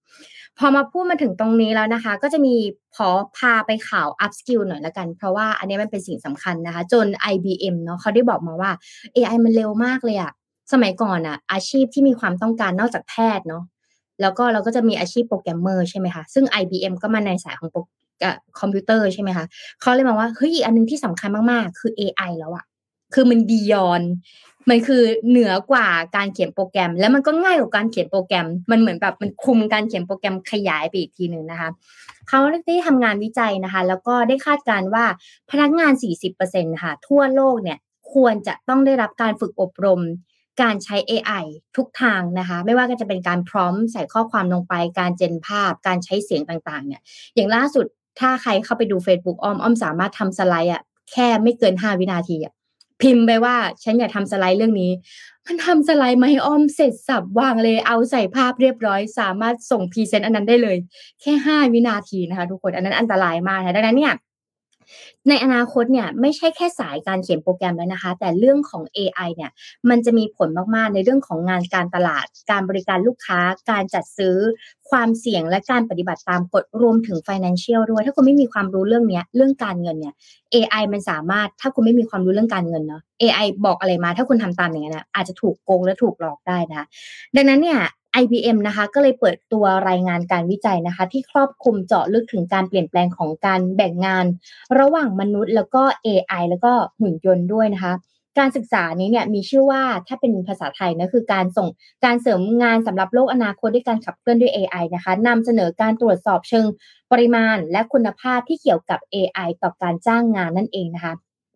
[0.58, 2.56] พอมาพูดมาถึงตรงนี้แล้วนะคะ ก็จะมี
[2.96, 8.72] พอพาไปข่าว up skill หน่อยละกัน เพราะว่าอันนี้มันเป็นสิ่งสำคัญนะคะ จน IBM เนาะเขาได้บอกมาว่า
[9.16, 10.32] AI มันเร็วมากเลยอะ
[10.74, 13.64] สมัยก่อนอะอาชีพที่มีความต้องการนอกจากแพทย์เนาะ
[14.22, 17.70] แล้วก็เราก็จะมีอาชีพโปรแกรมเมอร์ใช่ไหมคะซึ่ง IBM ก็มาในสายของ
[18.60, 19.46] คอมพิวเตอร์ใช่ไหมคะ
[19.82, 22.66] เขาเลยมองว่าเฮ้ยอันนึงที่สำคัญมากๆ คือ AI แล้วอะ
[23.14, 24.02] คือมัน beyond
[24.70, 31.70] มันคือเหนือกว่าการเขียนโปรแกรม แล้วมันก็ง่ายกว่าการเขียนโปรแกรม มันเหมือนแบบมันคลุมการเขียนโปรแกรมขยายไปอีกทีหนึ่งนะคะ
[32.30, 35.06] เขาได้ทำงานวิจัยนะคะ แล้วก็ได้คาดการณ์ว่า
[35.52, 35.94] พนักงาน
[36.38, 37.78] 40%ค่ะทั่วโลกเนี่ย
[38.14, 40.02] ควรจะต้องได้รับการฝึกอบรม
[40.62, 41.44] การใช้ AI
[41.78, 47.02] ทุกทางนะคะ ไม่ว่าก็จะเป็นการ prompt ใส่ข้อความลงไป การ gen ภาพ การใช้เสียงต่างๆ เนี่ย
[47.36, 47.86] อย่างล่าสุด
[48.20, 50.82] ถ้าใครเข้าไปดู Facebook อ้อมอ้อมสามารถทำสไลด์อะ
[51.12, 52.54] แค่ไม่เกิน 5 วินาทีอะ
[53.02, 54.92] พิมพ์ไปว่าฉันอยากทำสไลด์เรื่องนี้
[55.46, 60.78] มันทำสไลด์มาให้อ้อมเสร็จสรรพวางเลยเอาใส่ภาพเรียบร้อย สามารถส่ง present อันนั้นได้เลย
[61.22, 64.14] แค่ห้าวินาทีนะคะ ทุกคนอันนั้นอันตรายมากนะดังนั้นเนี่ย
[65.30, 69.52] ในอนาคตเนี่ยไม่ใช่แค่สายการเขียนโปรแกรมแล้วนะคะ แต่เรื่องของ AI เนี่ย
[69.90, 73.40] มันจะมีผลมากๆ ในเรื่องของงานการตลาด การบริการลูกค้า
[73.72, 74.36] การจัดซื้อ
[74.90, 80.14] ความเสี่ยงและการปฏิบัติตามกฎรวมถึง financial ด้วย ถ้าคุณไม่มีความรู้เรื่องนี้เรื่องการเงินเนี่ย
[80.54, 86.86] AI มันสามารถถ้าคุณไม่มีความรู้เรื่องการเงินเนาะ AI บอกอะไรมา ถ้าคุณทำตามอย่างนั้นะอาจจะถูกโกงและถูกหลอกได้นะคะ
[87.36, 87.80] ดังนั้นเนี่ย
[88.22, 94.26] IBM นะคะก็เลยเปิดตัวรายงานการวิจัยนะคะ ที่ครอบคลุมเจาะลึกถึงการเปลี่ยนแปลงของการแบ่งงาน
[94.80, 97.94] ระหว่างมนุษย์แล้วก็ AI แล้วก็หุ่นยนต์ด้วยนะคะ
[98.40, 101.68] การศึกษานี้เนี่ยมีชื่อว่าถ้าเป็นภาษาไทยนะคือการส่ง
[102.06, 106.66] การเสริมงานสำหรับโลกอนาคตด้วยการขับเคลื่อนด้วย AI นะคะนำเสนอการตรวจสอบเชิง
[107.12, 111.14] ปริมาณ และคุณภาพที่เกี่ยวกับ AI ต่อการจ้างงานนั่นเองนะคะ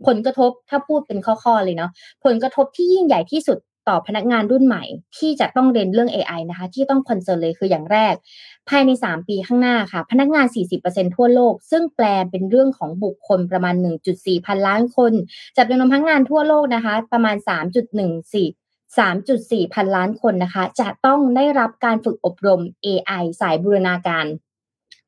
[0.07, 1.91] ผลกระทบถ้าพูดเป็นข้อๆเลยเนาะ
[2.25, 4.83] ผลกระทบที่ยิ่งใหญ่ที่สุด ต่อพนักงานรุ่นใหม่
[5.17, 8.13] ที่จะต้องเรียนเรื่อง AI นะคะ ที่ต้องคอนเซิร์นเลยคืออย่างแรก
[8.69, 10.45] ภายใน 3 ปีข้างหน้าค่ะ พนักงาน
[10.81, 13.75] 40%ทั่วโลก ซึ่งแปลเป็นเรื่องของบุคคลประมาณ
[14.11, 15.13] 1.4 พันล้านคน
[15.57, 24.25] จากจำนวนพนักงานทั่วโลกนะคะ ประมาณ 3.14 3.4 พันล้านคนนะคะ จะต้องได้รับการฝึกอบรม AI สายบูรณาการ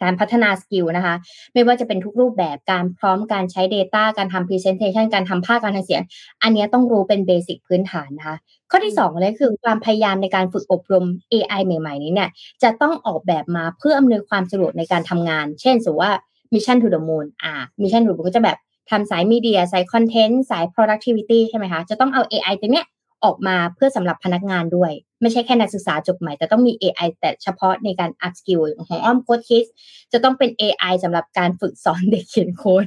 [0.04, 1.16] การพัฒนา skill นะคะ
[1.54, 6.02] ไม่ว่าจะเป็นทุกรูปแบบการ prompt การใช้ Data การทำ Presentation การทำภาพการทำเสียง
[6.44, 8.36] อันนี้ต้องรู้เป็น basic พื้นฐานนะคะ
[8.72, 12.30] ข้อที่2เลยคือความพยายามในการฝึกอบรม AI ใหม่ ๆ นี้เนี่ย
[12.64, 16.14] จะต้องออกแบบมาเพื่ออำนวยความสะดวกในการทำงาน เช่นสมมติว่า
[16.54, 18.58] Mission to the Moon อ่า Mission to the Moon ก็จะแบบ
[18.92, 22.86] ทำสายมีเดียสายคอนเทนต์สาย productivity ใช่ไหมคะ จะต้องเอา AI ตัวเนี้ย
[23.26, 29.66] ออกมาเพื่อสำหรับพนักงานด้วย ไม่ใช่แค่นักศึกษาจบใหม่ แต่ต้องมี AI แต่เฉพาะในการ up skill ของอ้อมโค้ดคิส
[30.14, 32.86] จะต้องเป็น AI สำหรับการฝึกสอนเด็กเขียนโค้ด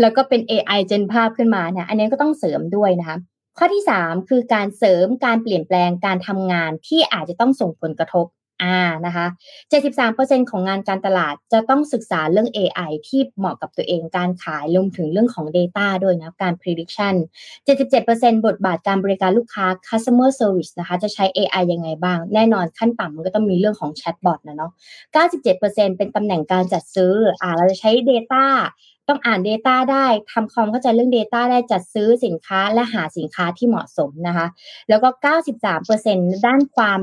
[0.00, 3.18] แล้วก็เป็น AI เจนภาพขึ้นมาเนี่ยอันนี้ก็ต้องเสริมด้วยนะคะ
[3.58, 8.26] ข้อที่ 3 คือการเสริมการเปลี่ยนแปลงการทำงานที่อาจจะต้องส่งผลกระทบ
[8.64, 9.26] อ่านะคะ
[9.88, 17.14] 73%ของงานการตลาดจะต้องศึกษาเรื่อง AI ที่เหมาะกับตัวเองการขายรวมถึงเรื่องของ Data ด้วยนะการ prediction
[17.80, 24.72] 77%บทบาทการบริการลูกค้า customer service นะคะจะใช้ AI ยังไงบ้าง แน่นอนขั้นต่ำมันก็ต้องมีเรื่องของ chatbot นะเนาะ
[25.34, 28.44] 97%เป็นตำแหน่งการจัดซื้ออ่าเราจะใช้ Data
[29.08, 34.46] ต้องอ่าน Data ได้ทำความเข้าใจเรื่อง Data ได้จัดซื้อสินค้าและหาสินค้าที่เหมาะสมนะคะ
[34.88, 35.08] แล้วก็
[35.76, 37.00] 93%ด้านความ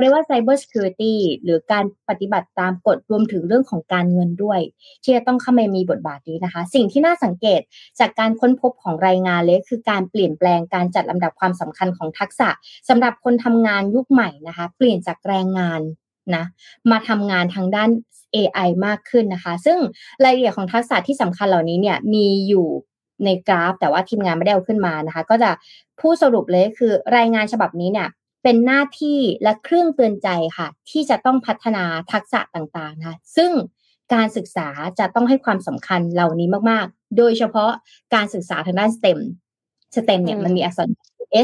[0.00, 4.60] เขาเรียกว่า Cyber Security หรือการปฏิบัติตามกฎรวมถึงเรื่องของการเงินด้วย
[5.02, 7.60] ที่จะต้องเข้ามามีบทบาทนี้นะคะ สิ่งที่น่าสังเกต
[8.00, 12.48] จากการค้นพบของรายงานเลยคือการเปลี่ยนแปลงการจัดลำดับความสำคัญของทักษะ
[12.88, 15.80] สำหรับคนทำงานยุคใหม่นะคะ เปลี่ยนจากแรงงาน
[16.34, 16.44] นะ
[16.90, 17.90] มาทำงานทางด้าน
[18.34, 19.78] AI มากขึ้นนะคะ ซึ่ง
[20.24, 22.68] รายละเอียดของทักษะที่สำคัญเหล่านี้เนี่ยมีอยู่
[23.24, 25.50] ในกราฟ แต่ว่าทีมงานไม่ได้เอาขึ้นมานะคะ ก็จะ
[26.00, 28.08] ผู้สรุปเลยคือรายงานฉบับนี้เนี่ย
[28.42, 30.28] เป็นหน้าที่และเครื่องเตือนใจ
[30.58, 33.50] ค่ะ ที่จะต้องพัฒนาทักษะต่างๆนะคะซึ่ง
[34.14, 34.68] การศึกษา
[34.98, 37.70] จะต้องให้ความสำคัญเหล่านี้มากๆ โดยเฉพาะ
[38.14, 39.18] การศึกษาทางด้าน STEM
[39.94, 40.88] STEM เนี่ยมันมีอักษร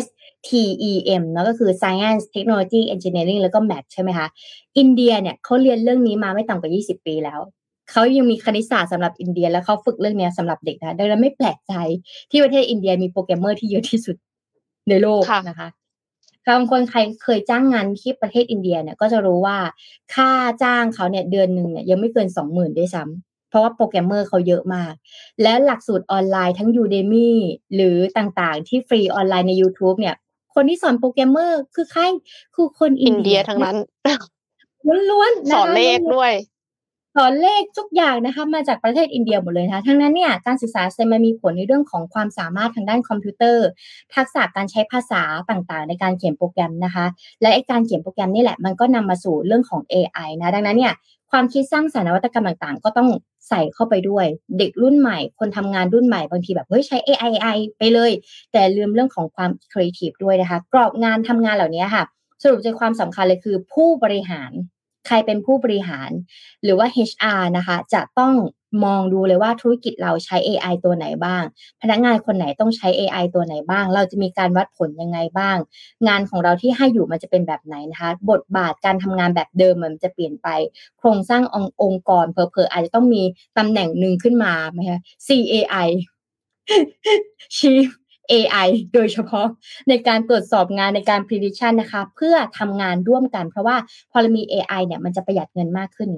[0.02, 0.04] S
[0.48, 0.50] T
[0.90, 4.26] E M เนาะก็คือ Science Technology Engineering แล้วก็ Math ใช่ไหมคะ
[4.78, 7.40] อินเดียเนี่ยเขาเรียนเรื่องนี้มาไม่ต่ำกว่า 20 ปีแล้ว
[7.90, 11.72] เขายังมีคณิตศาสตร์สำหรับอินเดีย แล้วเขาฝึกเรื่องเนี้ยสำหรับเด็กนะดังนั้นไม่แปลกใจ
[12.30, 14.16] ที่ประเทศอินเดียมีโปรแกรมเมอร์ที่เยอะที่สุด
[14.88, 15.68] ในโลกค่ะนะคะ
[16.48, 19.58] บางคนใครเคยจ้างงานที่ประเทศอินเดียเนี่ยก็จะรู้ว่า
[20.14, 20.30] ค่า
[20.62, 24.92] จ้างเขาเนี่ยเดือนหนึ่งเนี่ยยังไม่เกินสองหมื่นด้วยซ้ำเพราะว่าโปรแกรมเมอร์เขาเยอะมาก
[25.42, 27.30] และหลักสูตรออนไลน์ทั้ง Udemy
[27.74, 30.16] หรือต่างๆ ที่ฟรีออนไลน์ใน YouTube เนี่ย
[30.54, 32.02] คนที่สอนโปรแกรมเมอร์คือใคร
[32.54, 33.76] คือคนอิอินนเดีเดียยทั้งนั้น
[35.10, 36.32] ล้วนๆสนะคะอนเลขด้วย
[37.18, 43.66] สอนเลขทุกอย่างนะคะมาจากประเทศอินเดียหมดเลยนะคะดังนั้นเนี่ยการศึกษา STEM มันมีผลในเรื่องของความสามารถทางด้านคอมพิวเตอร์
[44.14, 47.06] ทักษะการใช้ภาษาต่างๆ ในการเขียนโปรแกรมนะคะ
[47.42, 50.94] และไอการเขียนโปรแกรมนี่แหละมันก็นำมาสู่เรื่องของ AI นะดังนั้นเนี่ย
[51.30, 53.08] ความคิดสร้างสรรค์นวัตกรรมต่างๆ ก็ต้อง
[53.48, 54.26] ใส่เข้าไปด้วย
[54.58, 58.10] เด็กรุ่นใหม่ คนทำงานรุ่นใหม่บางทีแบบเฮ้ยใช้ AI AI ไปเลย
[58.52, 62.04] แต่ลืมเรื่องของความครีเอทีฟด้วยนะคะ กรอบงานทำงานเหล่านี้ค่ะ
[62.42, 64.52] สรุปใจความสำคัญเลยคือผู้บริหาร
[65.06, 66.10] ใครเป็นผู้บริหาร
[66.62, 68.34] หรือว่า HR นะคะจะต้อง
[68.84, 71.42] มองดูเลยว่าธุรกิจเราใช้ AI ตัวไหนบ้าง
[71.82, 75.56] พนักงานคนไหนต้องใช้ AI ตัวไหนบ้าง เราจะมีการวัดผลยังไงบ้าง
[76.08, 80.48] งานของเราที่ให้อยู่มันจะเป็นแบบไหนนะคะ บทบาทการทำงานแบบเดิมมันจะเปลี่ยนไป
[80.98, 83.22] โครงสร้างองค์งกรเพอเพออาจจะต้องมี
[83.58, 85.88] ตำแหน่งหนึ่งขึ้นมาไหมคะ CAI
[87.56, 87.88] Chief
[88.32, 89.46] AI โดยเฉพาะ
[89.88, 93.76] ในการตรวจสอบงานในการ prediction นะคะ เพื่อทำงานร่วมกัน เพราะว่า
[94.10, 96.10] พอเรามี AI เนี่ยมันจะประหยัดเงินมากขึ้น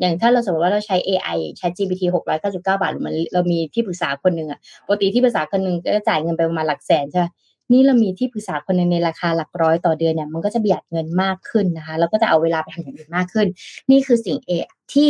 [0.00, 2.02] อย่างถ้าเราสมมติว่าเราใช้ AI ChatGPT
[2.40, 7.26] 699 บาทหรือมันเรามีที่ปรึกษาคนหนึ่งอะปกติที่ปรึกษาคนหนึ่งก็จ่ายเงินไปประมาณหลักแสนใช่ไหม
[7.72, 13.46] นี่เรามีที่ปรึกษาคนหนึ่งในราคาหลักร้อยต่อเดือนเนี่ยมันก็จะประหยัดเงินมากขึ้นนะคะแล้วก็จะเอาเวลาไปทำอย่างอื่นมากขึ้น
[13.90, 14.52] นี่คือสิ่งเอ
[14.92, 15.08] ที่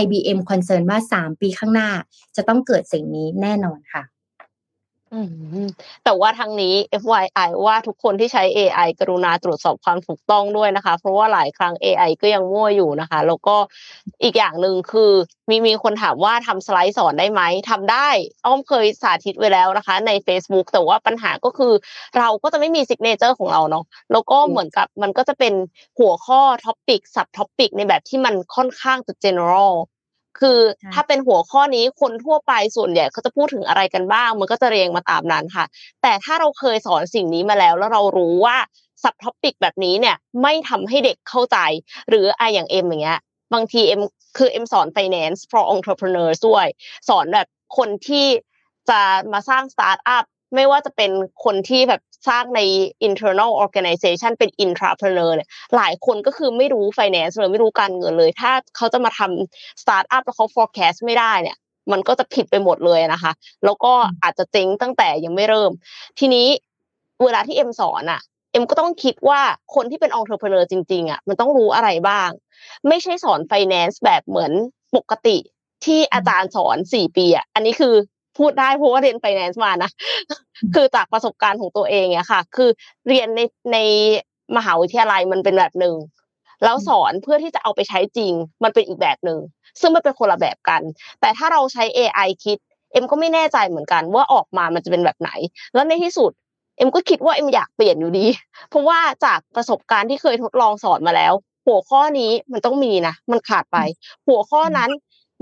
[0.00, 1.88] IBM concern ว่า 3 ปีข้างหน้า
[2.36, 4.02] จะต้องเกิดสิ่งนี้แน่นอนค่ะ
[6.04, 13.56] แต่ว่าทั้งนี้ FYI ว่าทุกคนที่ใช้ AI กรุณาตรวจสอบความถูกต้องด้วยนะคะ เพราะว่าหลายครั้ง AI ก็ยังมั่วอยู่นะคะ แล้วก็
[14.22, 15.12] อีกอย่างหนึ่งคือ
[15.50, 18.08] มีมีคนถามว่าทำสไลด์สอนได้ไหมทำได้
[18.46, 21.72] อ้อมเคยสาธิตไว้แล้วนะคะ ใน Facebook แต่ว่าปัญหาก็คือ
[22.18, 25.54] เราก็จะไม่มี signature ของเราเนาะแล้วก็เหมือนกับมันก็จะเป็น
[25.98, 29.72] หัวข้อ topic sub topic ในแบบที่มันค่อนข้างจะ general
[30.40, 35.64] คือใช่ถ้าเป็นหัวข้อนี้คนทั่วไปส่วนใหญ่เขาจะพูดถึงอะไรกันบ้าง มันก็จะเรียงมาตามนั้นค่ะ
[36.02, 38.56] แต่ถ้าเราเคยสอนสิ่งนี้มาแล้ว แล้วเรารู้ว่า
[39.02, 41.58] sub topic แบบนี้เนี่ยไม่ทำให้เด็กเข้าใจ
[42.08, 43.20] หรืออะอย่างเอ็มอย่างเงี้ย
[43.54, 44.00] บางทีเอ็ม
[44.36, 46.66] คือเอ็มสอน finance for entrepreneurs ด้วย
[47.08, 48.26] สอนแบบคนที่
[48.90, 49.00] จะ
[49.32, 50.24] มาสร้างสตาร์ทอัพ
[50.54, 51.10] ไม่ว่าจะเป็น
[51.44, 52.60] คนที่แบบ สร้างใน
[53.08, 61.56] internal organization เป็น intrapreneur เนี่ยหลายคนก็คือไม่รู้ finance เลยไม่รู้การเงินเลย ถ้าเขาจะมาทำสตาร์ทอัพแล้วเขา forecast ไม่ได้เนี่ย
[61.92, 63.32] มันก็จะผิดไปหมดเลยนะคะ
[63.64, 65.70] แล้วก็อาจจะเจ๊งตั้งแต่ยังไม่เริ่ม
[66.18, 66.46] ทีนี้
[67.24, 68.20] เวลาที่เอ็มสอนอะ
[68.52, 69.40] เอ็มก็ต้องคิดว่า
[69.74, 72.30] คนที่เป็น entrepreneur จริงๆอะมันต้องรู้อะไรบ้าง
[72.88, 74.52] ไม่ใช่สอน finance แบบเหมือน
[74.96, 75.36] ปกติ
[75.84, 77.94] ที่อาจารย์สอนสี่ปีอะอันนี้คือ
[78.38, 79.90] พูดได้เพราะว่าเรียน finance มานะ
[80.74, 82.70] คือจากประสบการณ์ของตัวเองอะค่ะ คือ
[83.08, 83.40] เรียนใน
[83.72, 83.78] ใน
[84.56, 85.94] มหาวิทยาลัยมันเป็นแบบหนึ่ง
[86.64, 88.32] แล้วสอนเพื่อที่จะเอาไปใช้จริง
[88.64, 89.38] มันเป็นอีกแบบหนึ่ง
[89.80, 90.82] ซึ่งมันเป็นคนละแบบกัน
[91.20, 92.58] แต่ถ้าเราใช้ AI คิด
[92.92, 95.30] เอ็มก็ไม่แน่ใจเหมือนกัน ว่าออกมามันจะเป็นแบบไหน
[95.74, 96.30] แล้วในที่สุด
[96.76, 98.26] เอ็มก็คิดว่าเอ็มอยากเปลี่ยนอยู่ดี
[98.70, 101.32] เพราะว่าจากประสบการณ์ที่เคยทดลองสอนมาแล้ว
[101.66, 103.78] หัวข้อนี้มันต้องมีนะมันขาดไป
[104.28, 104.90] หัวข้อนั้น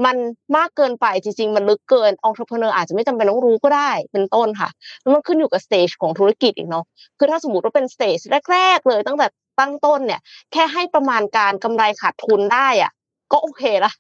[0.05, 0.17] มัน
[0.57, 4.69] มากเกินไปจริง ๆ มันลึกเกินองค์ประกอบอาจจะไม่จำเป็นต้องรู้ก็ได้เป็นต้นค่ะ
[5.01, 6.85] แล้วมันขึ้นอยู่กับ stage ของธุรกิจอีกเนาะ
[7.19, 8.19] คือถ้าสมมติว่าเป็น stage
[8.53, 9.27] แรก ๆ เลยตั้งแต่
[9.61, 10.21] ตั้งต้นเนี่ย
[10.53, 12.93] แค่ให้ประมาณการกำไรขาดทุนได้อะ
[13.33, 13.93] ก็โอเคละ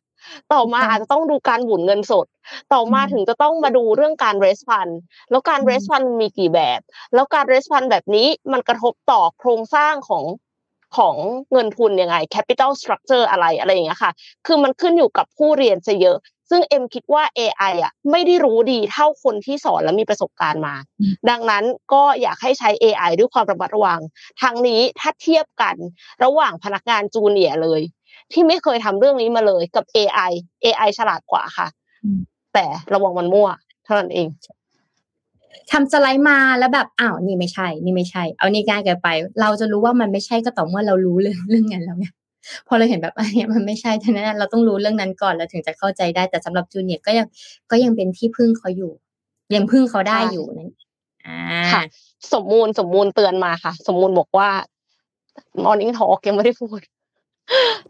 [0.53, 2.27] ต่อมาค่ะอาจจะต้องดูการหมุนเงินสด
[2.73, 4.93] ต่อมาอืมถึงจะต้องมาดูเรื่องการ raise fund
[5.31, 6.81] แล้วการอืม raise fund มันมีกี่แบบ
[7.15, 10.25] แล้วการ raise fund แบบนี้มันกระทบต่อโครงสร้างของ
[10.97, 11.17] ของ
[11.53, 14.13] เงินทุนยังไง capital structure อะไรอะไรอย่างเงี้ยค่ะ
[14.47, 16.19] คือมันขึ้นอยู่กับผู้เรียนซะเยอะ
[16.51, 24.01] ซึ่งเอ็มคิดว่า AI อะไม่ได้รู้ดีเท่าคนที่สอนและมีประสบการณ์มาอืมดังนั้นก็อยากให้ใช้ AI ด้วยความระมัดระวัง
[24.41, 25.77] ทางนี้ถ้าเทียบกัน
[26.25, 27.81] ระหว่างพนักงานจูเนียร์เลย
[28.33, 30.33] ที่ไม่เคยทำเรื่องนี้มาเลยกับ AI
[30.65, 31.69] AI ฉลาดกว่าค่ะ
[32.05, 32.21] อืม
[32.55, 33.49] แต่ระวังมันมั่ว
[33.85, 34.29] เท่านั้นเอง
[35.73, 39.09] ทำสไลด์มาแล้วแบบอ้าวนี่ไม่ใช่ นี่ไม่ใช่ เอานี่ง่ายเกินไป
[39.41, 42.07] เราจะรู้ว่ามันไม่ใช่ก็ต่อเมื่อเรารู้เรื่องเรื่องนั้นแล้วไง
[42.69, 47.27] พอเราเห็นแบบอันเนี้ยมันไม่ใช่ทั้งนั้นนะเราต้องรู้เรื่องนั้นก่อนแล้วถึงจะเข้าใจได้แต่สำหรับจูเนียร์ก็ยัง
[47.71, 48.93] ก็ยังเป็นที่พึ่งเขาอยู่
[49.55, 50.71] ยังพึ่งเขาได้ใช่อยู่นั่น
[51.27, 51.39] อ่า
[51.73, 51.83] ค่ะ
[52.33, 54.49] สมมูลสมมูลเตือนมาค่ะ สมมูลบอกว่า
[55.65, 56.81] Morning Talk ยังไม่ได้พูด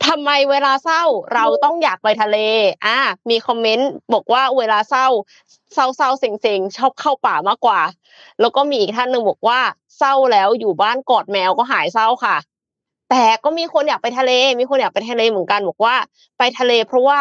[0.06, 2.38] ทำไมเวลาเศร้าเราต้องอยากไปทะเล
[2.86, 2.98] อ่า
[3.30, 5.06] มีคอมเมนต์บอกว่าเวลาเศร้า
[5.74, 7.80] เศร้าเศร้าเซ็งเซ็งชอบเข้าป่ามากกว่า
[8.40, 9.60] แล้วก็มีอีกท่านหนึ่งบอกว่า
[9.98, 12.36] เศร้าแล้วอยู่บ้านกอดแมวก็หายเศร้าค่ะ
[13.10, 15.96] แต่ก็มีคนอยากไปทะเล มีคนอยากไปทะเลเหมือนกันบอกว่า
[16.38, 17.18] ไปทะเล เพราะว่า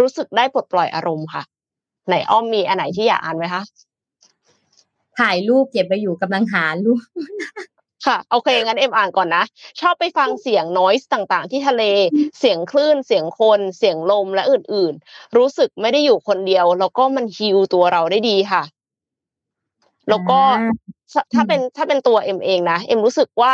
[0.00, 1.42] รู้สึกได้ปลดปล่อยอารมณ์ค่ะ
[2.06, 3.62] ไหนอ้อมมีอันไหนที่อยากอ่านไหมคะ
[5.18, 7.00] ถ่ายรูปเก็บไปอยู่กำลังหารูป
[8.06, 9.44] ค่ะโอเคงั้นเอ็มอ่านก่อนนะ
[9.80, 11.82] ชอบไปฟังเสียงนอยส์ต่างๆ ที่ทะเล
[12.38, 18.62] เสียงคลื่น เสียงคน เสียงลมและอื่นๆ รู้สึกไม่ได้อยู่คนเดียว แล้วก็มันฮิวตัวเราได้ดีค่ะ
[20.08, 20.40] แล้วก็
[21.16, 23.52] อ่าถ้าเป็นถ้าเป็นตัวเอ็มเองนะเอ็มรู้สึกว่า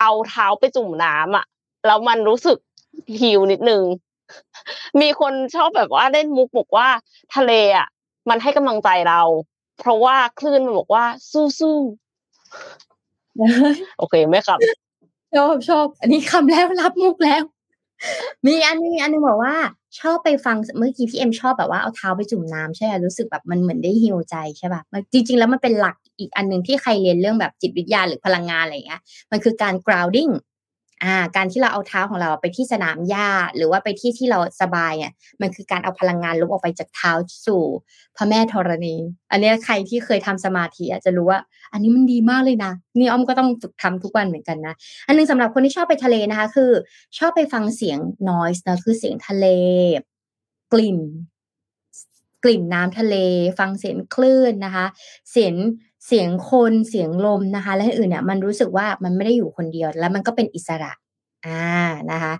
[0.00, 1.44] เอาเท้าไปจุ่มน้ำอะ
[1.86, 2.58] แล้วมันรู้สึก
[3.20, 3.82] ฮิวนิดนึง
[5.00, 6.88] มีคนชอบแบบว่าเล่นมุกบอกว่า
[7.34, 7.88] ทะเลอะ
[8.28, 9.22] มันให้กำลังใจเรา
[9.80, 12.91] เพราะว่าคลื่นมันบอกว่าสู้ๆ
[13.98, 14.58] โอเคไม่ครับ
[15.34, 17.42] ชอบชอบอันนี้คำแล้วรับมุกแล้ว
[18.46, 19.54] มีอันนี้อันนึงบอกว่า
[20.00, 30.32] ชอบไปฟังเมื่อกี้พี่เอ็มชอบแบบว่าเอาเท้าไปจุ่มน้ำใช่ไหมรู้สึกแบบมันเหมือนได้ฮิวใจใช่ป่ะมันจริง ๆ แล้วมันเป็นหลักอีกอันหนึ่งที่ใครเรียนเรื่องแบบจิตวิทยาหรือพลังงานอะไรเงี้ย มันคือการ grounding
[31.04, 37.12] อ่าการที่เราเอาเท้าของเราไปที่สนามหญ้า หรือว่าไปที่ที่เราสบายอะมันคือการเอาพลังงานลบออกไปจากเท้า
[37.46, 37.62] สู่
[38.16, 38.94] พระแม่ธรณี
[39.30, 41.40] อันนี้ใครที่เคยทำสมาธิอะจะรู้ว่า
[41.72, 44.74] อันนี้มันดีมากเลยนะ นี่อ้อมก็ต้องฝึกทำทุกวันเหมือนกันนะ
[45.06, 46.70] อันหนึงสำหรับคนที่ชอบไปทะเลนะคะ คือ
[47.18, 47.98] ชอบไปฟังเสียง
[48.30, 49.46] noise นะคือเสียงทะเล
[50.72, 50.98] กลิ่น
[52.44, 53.16] กลิ่นน้ำทะเล
[53.58, 54.86] ฟังเสียงคลื่นนะคะ
[55.30, 55.54] เสียง
[56.06, 60.92] เสียงคนเสียงลมนะคะ และอื่นเนี่ยมันรู้สึกว่ามันไม่ได้อยู่คนเดียว แล้วมันก็เป็นอิสระ
[61.46, 61.64] อ่า
[62.12, 62.34] นะคะ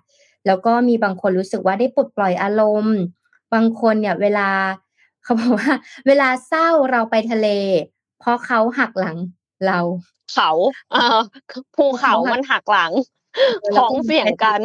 [0.46, 2.98] แล้วก็มีบางคนรู้สึกว่าได้ปลดปล่อยอารมณ์
[3.54, 4.48] บางคนเนี่ยเวลา
[5.24, 5.72] เขาบอกว่า
[6.06, 7.48] เวลาเศร้าเราไปทะเล
[8.20, 9.16] เพราะเขาหักหลัง
[9.66, 9.78] เรา
[10.32, 10.50] เขา
[10.92, 11.20] เอ่อ
[11.74, 12.92] ภูเขามันหักหลัง
[13.76, 14.60] ท้องเสียงกัน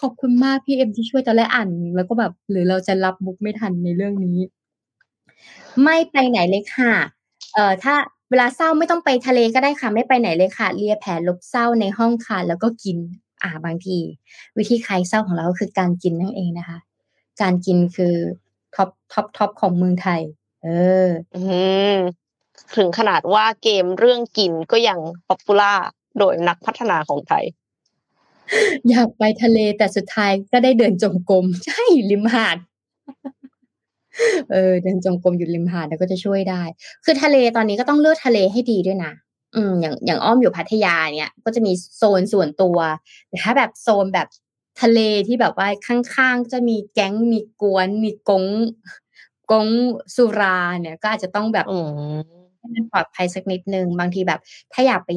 [0.00, 4.38] ขอบคุณมากพี่เอ็มที่ช่วยตอนแรกอ่านแล้วก็แบบ หรือเราจะรับมุกไม่ทันในเรื่องนี้
[5.82, 6.92] ไม่ไปไหนเลยค่ะ
[7.58, 7.94] เอ่อถ้า
[8.30, 12.98] เวลาเศร้าไม่ต้องไปทะเลก็ได้ค่ะไม่ไปไหนเลยค่ะเลียแผลหลบเศร้าในห้องค่ะแล้วก็กิน
[13.42, 13.98] อ่าบางที
[14.56, 16.78] วิธีคลายเศร้าของเราก็คือการกินนั่นเองนะคะ
[17.42, 18.14] การกินคือ
[18.74, 20.20] top top top ของเมืองไทย
[20.62, 20.68] เอ
[21.06, 21.40] ออื
[21.94, 21.96] ม
[22.76, 24.98] ถึงขนาดว่าเกมเรื่องกินก็ยัง
[25.28, 25.72] popular
[26.18, 27.44] โดยนักพัฒนาของไทย
[28.88, 32.56] อยากไปทะเลแต่สุดท้ายก็ได้เดินจงกรมใช่ริมหาด
[34.52, 36.62] เออเดินจงกรมอยู่ริมหาดแล้วก็จะช่วยได้
[37.04, 39.12] คือทะเลตอนนี้ก็ต้องเลือกทะเลให้ดีด้วยนะ
[39.56, 42.78] อืมอย่างอย่างอ้อมอยู่พัทยาเนี่ยก็จะมีโซนส่วนตัว
[43.28, 44.28] แต่ถ้าแบบโซนแบบ
[44.80, 48.44] ทะเลที่แบบว่าข้างๆ จะมีแก๊งมีก๊วนมีก๊ง
[49.50, 49.66] ก๊ง
[50.16, 51.78] สุราเนี่ย ก็อาจจะต้องแบบอื
[52.16, 54.40] มให้มันปลอดภัยสักนิดนึงบางทีแบบ
[54.72, 55.10] ถ้าอยากไป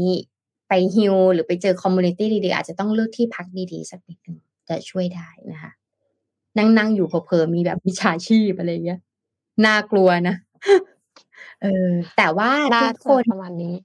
[0.70, 4.38] ไป heal หรือไปเจอ community ดีๆ อาจจะต้องเลือกที่พักดีๆ สักนิดนึง
[4.70, 5.72] จะช่วยได้นะคะ
[6.58, 9.00] นั่งนั่งอยู่เผลอๆมีแบบมิจฉาชีพอะไรเงี้ย
[9.66, 10.36] น่ากลัวนะ
[11.62, 13.76] เออ แต่ว่าน่าทุกจะคนประมาณนี้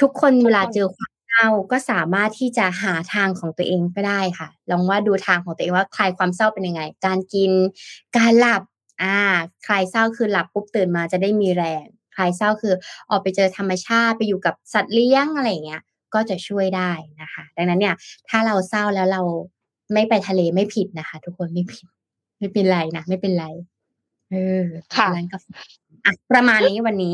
[0.00, 7.50] ทุกคนทุกคนเวลาเจอความเศร้าก็สามารถที่จะหาทางของตัวเองก็ได้ค่ะ ลองว่าดูทางของตัวเองว่าคลายความเศร้าเป็นยังไง การกิน
[8.16, 8.62] การหลับ
[9.02, 9.18] อ่า
[9.66, 12.74] คลายเศร้าคือหลับปุ๊บตื่นมาจะได้มีแรง คลายเศร้าคือ
[13.10, 15.82] ออกไปเจอธรรมชาติไปอยู่กับสัตว์เลี้ยงอะไรอย่างเงี้ย
[16.14, 16.90] ก็จะช่วยได้
[17.22, 17.94] นะคะ ดังนั้นเนี่ย
[18.28, 19.22] ถ้าเราเศร้าแล้วเรา
[19.92, 21.86] ไม่ไปทะเลไม่ผิดนะคะ ทุกคนไม่ผิด
[22.38, 23.46] ไม่เป็นไรนะไม่เป็นไร
[24.30, 24.64] เออ
[24.96, 25.46] ค่ะร้านกาแฟ
[26.04, 27.12] อะประมาณนี้วันนี้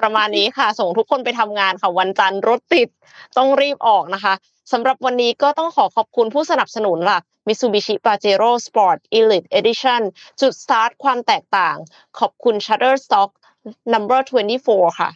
[0.00, 2.88] ประมาณนี้ค่ะ ส่งทุกคนไปทำงานค่ะ วันจันทร์รถติด
[3.36, 4.34] ต้องรีบออกนะคะ
[4.72, 10.02] สำหรับวันนี้ก็ต้องขอขอบคุณผู้สนับสนุนหลัก Mitsubishi Pajero Sport Elite Edition
[10.40, 11.76] จุดสตาร์ทความแตกต่าง
[12.18, 13.30] ขอบคุณ Shutterstock
[13.92, 14.20] Number
[14.60, 15.10] 24 ค่ะ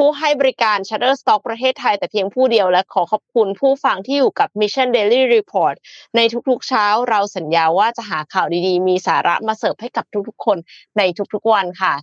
[0.00, 5.74] ผู้ให้บริการ Shutterstock ประเทศไทยแต่เพียงผู้เดียวและขอขอบคุณผู้ฟังที่อยู่กับ Mission Daily Report
[6.16, 10.58] ในทุกๆเช้าเราสัญญาว่าจะหาข่าวดีๆ มีสาระมาเสิร์ฟให้กับทุกๆ คน
[10.98, 11.02] ใน
[11.34, 11.94] ทุกๆวันค่ะ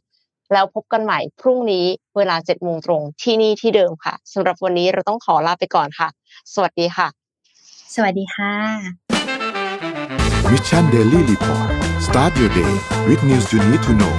[0.53, 1.85] แล้วพบกันใหม่พรุ่งนี้
[2.17, 6.07] เวลา7โมงตรงที่นี่ที่เดิมค่ะสำหรับวันนี้เราต้องขอลาไปก่อนค่ะ
[6.53, 7.07] สวัสดีค่ะ
[7.95, 8.53] สวัสดีค่ะ
[10.51, 11.69] Mission Daily Report
[12.07, 12.73] start your day
[13.07, 14.15] with news you need to know